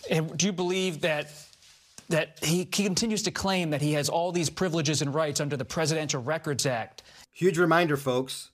[0.09, 1.31] And do you believe that
[2.09, 5.55] that he, he continues to claim that he has all these privileges and rights under
[5.55, 7.03] the Presidential Records Act.
[7.31, 8.49] Huge reminder, folks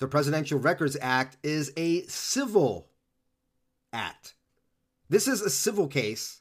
[0.00, 2.88] the Presidential Records Act is a civil
[3.92, 4.34] act.
[5.08, 6.40] This is a civil case,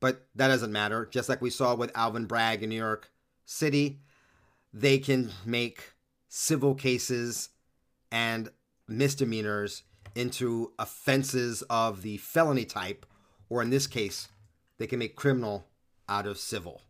[0.00, 1.06] but that doesn't matter.
[1.06, 3.12] Just like we saw with Alvin Bragg in New York
[3.44, 4.00] City,
[4.72, 5.92] they can make
[6.28, 7.50] civil cases
[8.10, 8.48] and
[8.88, 9.82] misdemeanors
[10.14, 13.04] into offenses of the felony type,
[13.50, 14.28] or in this case,
[14.78, 15.66] they can make criminal
[16.08, 16.80] out of civil.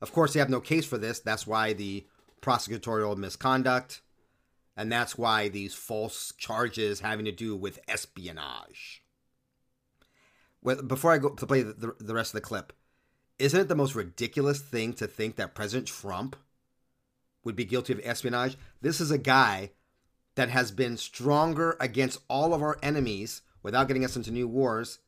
[0.00, 1.20] Of course, they have no case for this.
[1.20, 2.06] That's why the
[2.42, 4.00] prosecutorial misconduct,
[4.76, 9.02] and that's why these false charges having to do with espionage.
[10.62, 12.72] Well, before I go to play the, the rest of the clip,
[13.38, 16.36] isn't it the most ridiculous thing to think that President Trump
[17.44, 18.56] would be guilty of espionage?
[18.80, 19.70] This is a guy
[20.34, 24.98] that has been stronger against all of our enemies without getting us into new wars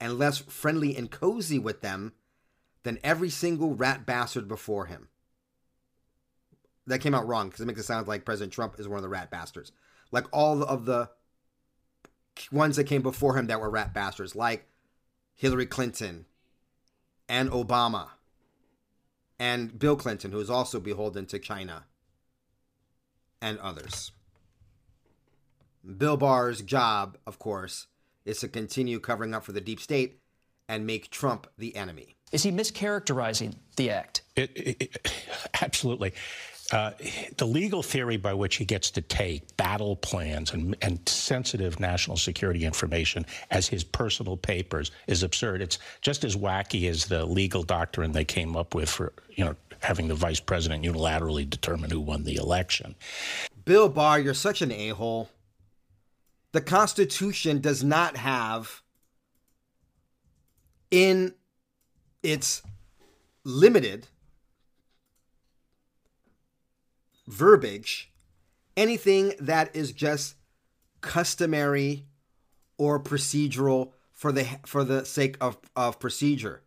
[0.00, 2.12] and less friendly and cozy with them
[2.82, 5.08] than every single rat bastard before him.
[6.86, 9.02] That came out wrong because it makes it sound like President Trump is one of
[9.02, 9.72] the rat bastards.
[10.10, 11.10] Like all of the
[12.50, 14.66] ones that came before him that were rat bastards, like
[15.34, 16.26] Hillary Clinton
[17.28, 18.08] and Obama
[19.38, 21.84] and Bill Clinton, who is also beholden to China
[23.40, 24.12] and others.
[25.98, 27.88] Bill Barr's job, of course,
[28.24, 30.20] is to continue covering up for the deep state
[30.68, 32.16] and make Trump the enemy.
[32.30, 34.22] Is he mischaracterizing the act?
[34.36, 35.12] It, it, it,
[35.60, 36.14] absolutely.
[36.72, 36.90] Uh,
[37.36, 42.16] the legal theory by which he gets to take battle plans and, and, sensitive national
[42.16, 45.60] security information as his personal papers is absurd.
[45.60, 49.54] It's just as wacky as the legal doctrine they came up with for, you know,
[49.80, 52.94] having the vice president unilaterally determine who won the election.
[53.66, 55.28] Bill Barr, you're such an a-hole.
[56.52, 58.82] The Constitution does not have
[60.90, 61.34] in
[62.22, 62.62] its
[63.44, 64.06] limited
[67.26, 68.12] verbiage
[68.76, 70.36] anything that is just
[71.00, 72.06] customary
[72.78, 76.62] or procedural for the for the sake of, of procedure.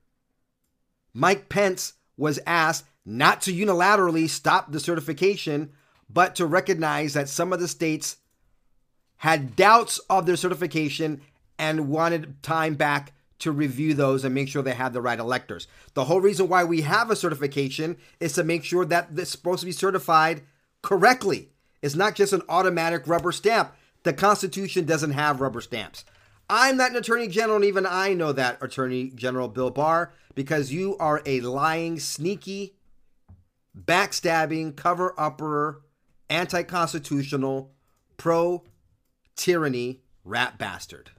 [1.14, 5.72] Mike Pence was asked not to unilaterally stop the certification,
[6.10, 8.18] but to recognize that some of the states
[9.18, 11.22] had doubts of their certification
[11.58, 15.68] and wanted time back to review those and make sure they have the right electors.
[15.94, 19.60] The whole reason why we have a certification is to make sure that it's supposed
[19.62, 20.44] to be certified
[20.82, 21.50] correctly.
[21.82, 23.74] It's not just an automatic rubber stamp.
[24.04, 26.06] The Constitution doesn't have rubber stamps.
[26.50, 30.72] I'm not an attorney general, and even I know that, Attorney General Bill Barr, because
[30.72, 32.76] you are a lying, sneaky,
[33.76, 35.82] backstabbing, cover upper,
[36.30, 37.72] anti constitutional,
[38.18, 38.64] pro
[39.36, 41.12] tyranny rat bastard.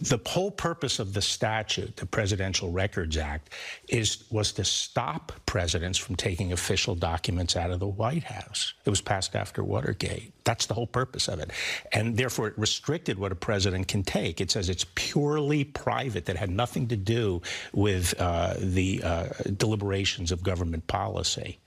[0.00, 3.52] The whole purpose of the statute, the Presidential Records Act,
[3.88, 8.74] is was to stop presidents from taking official documents out of the White House.
[8.84, 10.32] It was passed after Watergate.
[10.44, 11.50] That's the whole purpose of it.
[11.92, 14.40] And therefore, it restricted what a president can take.
[14.40, 17.42] It says it's purely private, that had nothing to do
[17.72, 19.26] with uh, the uh,
[19.56, 21.58] deliberations of government policy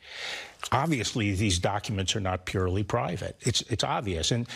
[0.71, 3.35] obviously these documents are not purely private.
[3.41, 4.47] It's it's obvious, and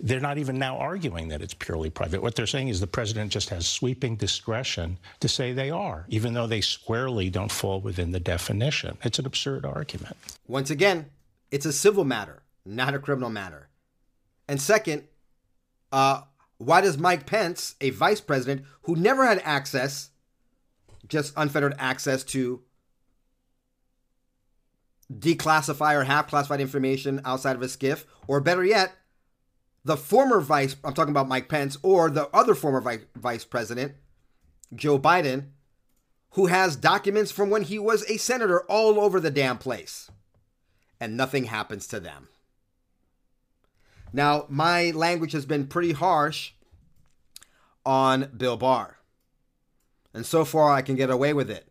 [0.00, 2.22] they're not even now arguing that it's purely private.
[2.22, 6.34] What they're saying is the president just has sweeping discretion to say they are, even
[6.34, 8.96] though they squarely don't fall within the definition.
[9.02, 10.16] It's an absurd argument.
[10.46, 11.06] Once again,
[11.50, 13.68] it's a civil matter, not a criminal matter.
[14.48, 15.04] And second,
[15.92, 16.22] uh,
[16.58, 20.10] why does Mike Pence, a vice president who never had access,
[21.08, 22.62] just unfettered access to
[25.18, 28.92] declassify or have classified information outside of a SCIF, or better yet,
[29.84, 33.94] the former vice, I'm talking about Mike Pence, or the other former vice, vice president,
[34.74, 35.48] Joe Biden,
[36.30, 40.10] who has documents from when he was a senator all over the damn place.
[41.00, 42.28] And nothing happens to them.
[44.12, 46.52] Now, my language has been pretty harsh
[47.84, 48.98] on Bill Barr.
[50.14, 51.66] And so far, I can get away with it.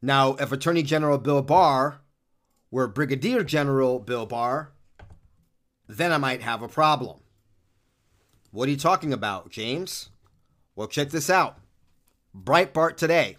[0.00, 2.00] Now, if Attorney General Bill Barr
[2.70, 4.72] were Brigadier General Bill Barr,
[5.88, 7.20] then I might have a problem.
[8.50, 10.10] What are you talking about, James?
[10.76, 11.58] Well, check this out.
[12.36, 13.36] Breitbart today.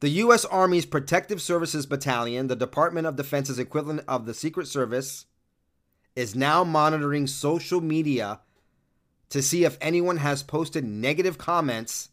[0.00, 0.44] The U.S.
[0.44, 5.26] Army's Protective Services Battalion, the Department of Defense's equivalent of the Secret Service,
[6.16, 8.40] is now monitoring social media
[9.28, 12.10] to see if anyone has posted negative comments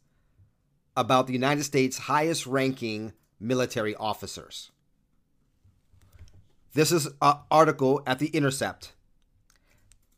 [0.96, 4.72] about the United States' highest ranking military officers.
[6.80, 8.94] This is an article at The Intercept.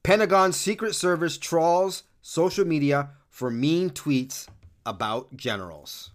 [0.04, 4.46] Pentagon Secret Service trawls social media for mean tweets
[4.86, 6.12] about generals.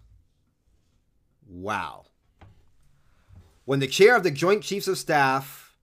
[1.45, 2.05] Wow.
[3.65, 5.75] When the chair of the Joint Chiefs of Staff,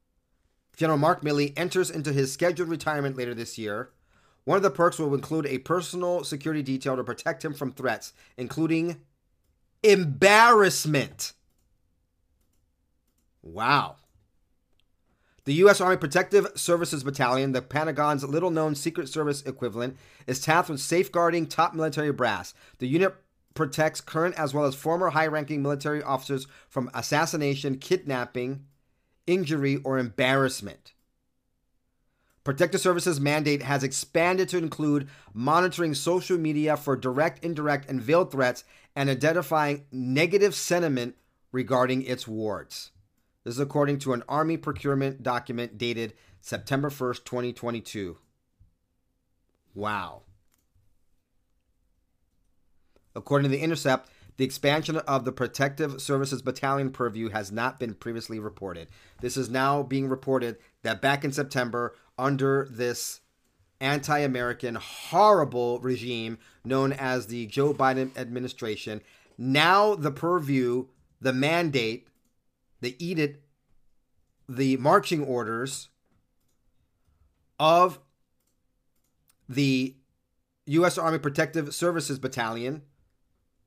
[0.78, 3.90] General Mark Milley, enters into his scheduled retirement later this year,
[4.44, 8.14] one of the perks will include a personal security detail to protect him from threats,
[8.38, 9.02] including
[9.82, 11.34] embarrassment.
[13.42, 13.96] Wow.
[15.44, 15.78] The U.S.
[15.78, 21.46] Army Protective Services Battalion, the Pentagon's little known Secret Service equivalent, is tasked with safeguarding
[21.46, 22.54] top military brass.
[22.78, 23.14] The unit
[23.52, 28.64] protects current as well as former high ranking military officers from assassination, kidnapping,
[29.26, 30.94] injury, or embarrassment.
[32.42, 38.32] Protective Services mandate has expanded to include monitoring social media for direct, indirect, and veiled
[38.32, 38.64] threats
[38.96, 41.16] and identifying negative sentiment
[41.52, 42.92] regarding its wards.
[43.44, 48.16] This is according to an Army procurement document dated September 1st, 2022.
[49.74, 50.22] Wow.
[53.14, 57.94] According to The Intercept, the expansion of the Protective Services Battalion purview has not been
[57.94, 58.88] previously reported.
[59.20, 63.20] This is now being reported that back in September, under this
[63.80, 69.02] anti American, horrible regime known as the Joe Biden administration,
[69.36, 70.86] now the purview,
[71.20, 72.08] the mandate
[72.84, 73.44] the edict,
[74.48, 75.88] the marching orders
[77.58, 77.98] of
[79.48, 79.96] the
[80.66, 80.98] U.S.
[80.98, 82.82] Army Protective Services Battalion,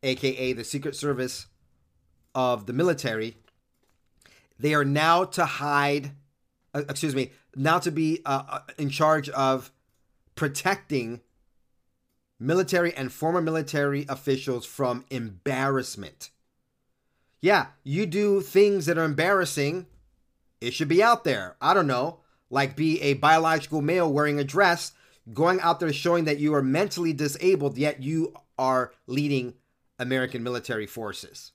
[0.03, 1.47] aka the Secret Service
[2.33, 3.37] of the military,
[4.59, 6.11] they are now to hide,
[6.73, 9.71] uh, excuse me, now to be uh, uh, in charge of
[10.35, 11.21] protecting
[12.39, 16.29] military and former military officials from embarrassment.
[17.41, 19.85] Yeah, you do things that are embarrassing,
[20.59, 21.55] it should be out there.
[21.61, 22.19] I don't know,
[22.49, 24.93] like be a biological male wearing a dress,
[25.33, 29.53] going out there showing that you are mentally disabled, yet you are leading
[29.99, 31.51] American military forces.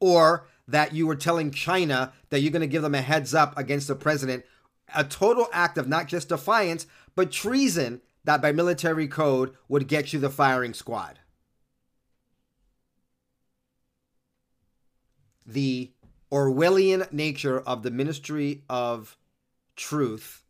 [0.00, 3.56] Or that you were telling China that you're going to give them a heads up
[3.56, 4.44] against the president.
[4.94, 10.12] A total act of not just defiance, but treason that by military code would get
[10.12, 11.18] you the firing squad.
[15.48, 15.90] The
[16.30, 19.16] Orwellian nature of the Ministry of
[19.76, 20.42] Truth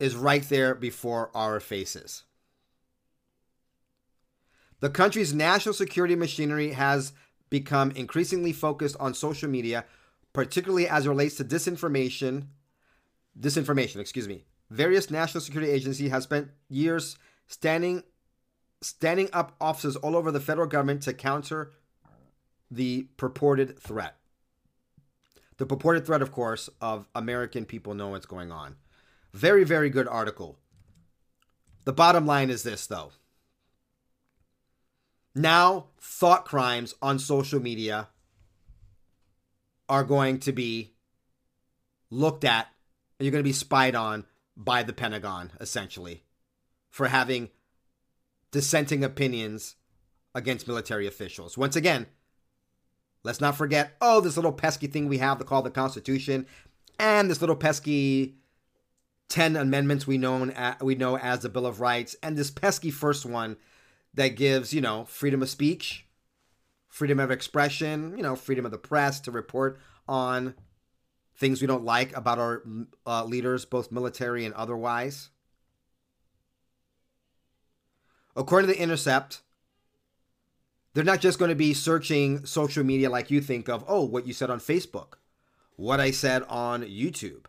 [0.00, 2.24] is right there before our faces.
[4.80, 7.12] The country's national security machinery has
[7.50, 9.84] become increasingly focused on social media,
[10.32, 12.46] particularly as it relates to disinformation.
[13.38, 14.44] Disinformation, excuse me.
[14.70, 17.18] Various national security agencies have spent years
[17.48, 18.02] standing
[18.80, 21.72] standing up offices all over the federal government to counter
[22.70, 24.16] the purported threat.
[25.56, 28.76] The purported threat, of course, of American people know what's going on.
[29.32, 30.58] Very, very good article.
[31.84, 33.12] The bottom line is this, though.
[35.34, 38.08] Now, thought crimes on social media
[39.88, 40.92] are going to be
[42.10, 42.68] looked at
[43.18, 46.24] and you're going to be spied on by the Pentagon, essentially,
[46.90, 47.50] for having
[48.50, 49.76] dissenting opinions
[50.34, 51.58] against military officials.
[51.58, 52.06] Once again,
[53.22, 56.46] let's not forget oh, this little pesky thing we have to call the Constitution
[56.98, 58.36] and this little pesky
[59.28, 60.50] 10 amendments we know,
[60.80, 63.56] we know as the Bill of Rights, and this pesky first one
[64.14, 66.06] that gives, you know, freedom of speech,
[66.88, 70.54] freedom of expression, you know, freedom of the press to report on
[71.36, 72.62] things we don't like about our
[73.06, 75.28] uh, leaders, both military and otherwise.
[78.34, 79.42] According to The Intercept,
[80.98, 84.26] they're not just going to be searching social media like you think of, oh, what
[84.26, 85.12] you said on Facebook,
[85.76, 87.44] what I said on YouTube,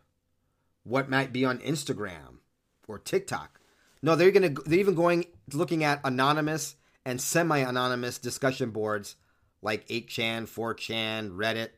[0.84, 2.38] what might be on Instagram
[2.86, 3.58] or TikTok.
[4.02, 9.16] No, they're going to they're even going looking at anonymous and semi-anonymous discussion boards
[9.62, 11.70] like 8chan, 4chan, Reddit,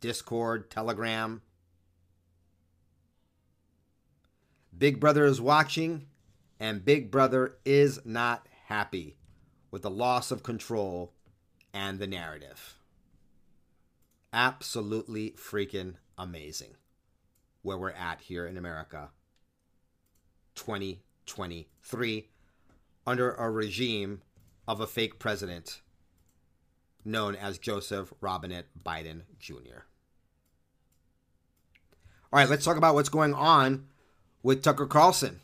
[0.00, 1.42] Discord, Telegram.
[4.78, 6.06] Big Brother is watching
[6.58, 9.17] and Big Brother is not happy
[9.70, 11.12] with the loss of control
[11.72, 12.76] and the narrative.
[14.32, 16.74] Absolutely freaking amazing
[17.62, 19.10] where we're at here in America
[20.54, 22.28] 2023
[23.06, 24.22] under a regime
[24.66, 25.80] of a fake president
[27.04, 29.84] known as Joseph Robinette Biden Jr.
[32.30, 33.86] All right, let's talk about what's going on
[34.42, 35.40] with Tucker Carlson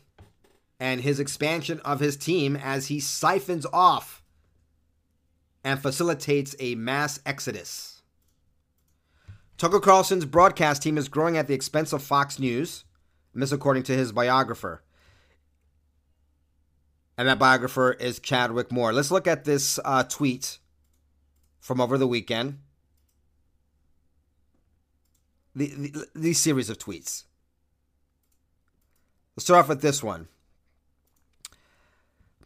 [0.79, 4.23] and his expansion of his team as he siphons off
[5.63, 8.01] and facilitates a mass exodus.
[9.57, 12.83] Tucker Carlson's broadcast team is growing at the expense of Fox News,
[13.33, 14.83] and this according to his biographer.
[17.17, 18.91] And that biographer is Chadwick Moore.
[18.91, 20.59] Let's look at this uh, tweet
[21.61, 22.59] from over the weekend.
[25.55, 27.23] The, the, these series of tweets.
[29.35, 30.27] Let's start off with this one.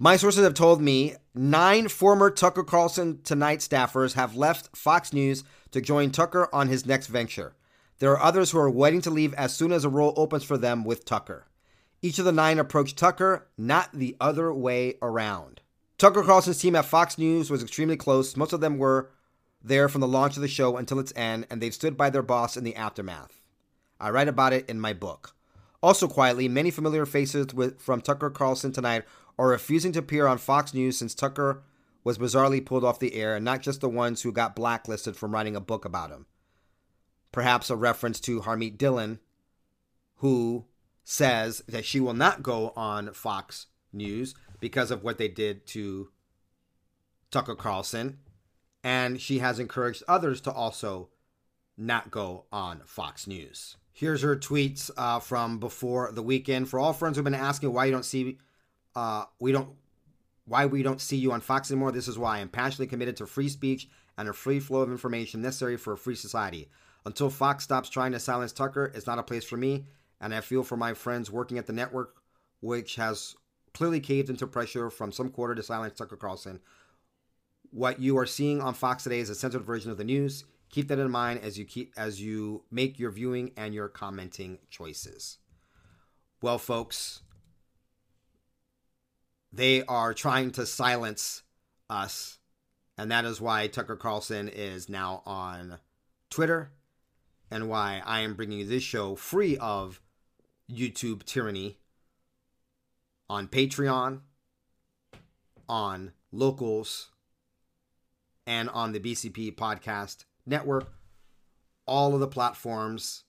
[0.01, 5.43] My sources have told me nine former Tucker Carlson Tonight staffers have left Fox News
[5.71, 7.53] to join Tucker on his next venture.
[7.97, 10.57] There are others who are waiting to leave as soon as a role opens for
[10.57, 11.47] them with Tucker.
[12.01, 15.59] Each of the nine approached Tucker, not the other way around.
[15.97, 18.37] Tucker Carlson's team at Fox News was extremely close.
[18.37, 19.11] Most of them were
[19.61, 22.21] there from the launch of the show until its end, and they've stood by their
[22.21, 23.41] boss in the aftermath.
[23.99, 25.35] I write about it in my book.
[25.83, 29.03] Also, quietly, many familiar faces with, from Tucker Carlson tonight
[29.39, 31.63] are refusing to appear on Fox News since Tucker
[32.03, 35.31] was bizarrely pulled off the air, and not just the ones who got blacklisted from
[35.31, 36.25] writing a book about him.
[37.31, 39.19] Perhaps a reference to Harmeet Dillon,
[40.17, 40.65] who
[41.05, 46.09] says that she will not go on Fox News because of what they did to
[47.31, 48.19] Tucker Carlson,
[48.83, 51.09] and she has encouraged others to also
[51.77, 53.77] not go on Fox News.
[53.93, 56.67] Here's her tweets uh, from before the weekend.
[56.67, 58.37] For all friends who've been asking why you don't see
[58.95, 59.69] uh, we don't
[60.45, 61.91] why we don't see you on Fox anymore.
[61.91, 63.87] This is why I am passionately committed to free speech
[64.17, 66.69] and a free flow of information necessary for a free society.
[67.05, 69.85] Until Fox stops trying to silence Tucker, it's not a place for me,
[70.19, 72.15] and I feel for my friends working at the network,
[72.61, 73.35] which has
[73.73, 76.59] clearly caved into pressure from some quarter to silence Tucker Carlson.
[77.71, 80.45] What you are seeing on Fox today is a censored version of the news.
[80.71, 84.59] Keep that in mind as you keep as you make your viewing and your commenting
[84.69, 85.37] choices.
[86.41, 87.21] Well, folks,
[89.51, 91.43] they are trying to silence
[91.89, 92.37] us,
[92.97, 95.79] and that is why Tucker Carlson is now on
[96.29, 96.71] Twitter,
[97.49, 100.01] and why I am bringing you this show free of
[100.71, 101.79] YouTube tyranny
[103.29, 104.21] on Patreon,
[105.67, 107.09] on Locals,
[108.45, 110.91] and on the BCP Podcast Network.
[111.85, 113.23] All of the platforms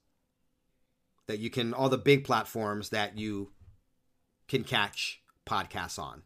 [1.26, 3.52] that you can, all the big platforms that you
[4.48, 5.19] can catch
[5.50, 6.22] podcasts on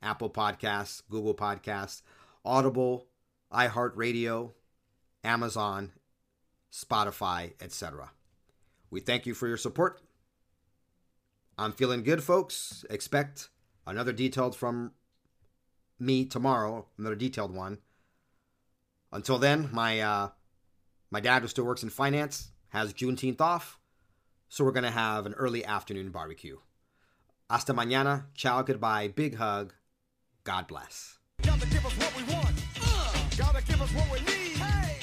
[0.00, 2.02] Apple Podcasts, Google Podcasts,
[2.44, 3.08] Audible,
[3.52, 4.52] iHeartRadio,
[5.24, 5.92] Amazon,
[6.72, 8.12] Spotify, etc.
[8.90, 10.00] We thank you for your support.
[11.58, 12.84] I'm feeling good, folks.
[12.90, 13.48] Expect
[13.86, 14.92] another detailed from
[15.98, 17.78] me tomorrow, another detailed one.
[19.12, 20.28] Until then, my uh,
[21.10, 23.78] my dad who still works in finance has Juneteenth off,
[24.48, 26.58] so we're gonna have an early afternoon barbecue.
[27.48, 28.26] Hasta mañana.
[28.34, 29.08] Ciao, goodbye.
[29.14, 29.74] Big hug.
[30.44, 31.18] God bless.
[31.42, 32.54] Gotta give us what we want.
[32.82, 33.12] Uh.
[33.36, 34.56] Gotta give us what we need.
[34.56, 35.00] Hey.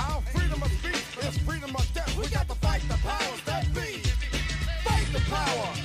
[0.00, 2.16] Our freedom of speech is freedom of death.
[2.16, 4.00] We, we got, got to fight the powers that be.
[4.82, 5.83] Fight the power.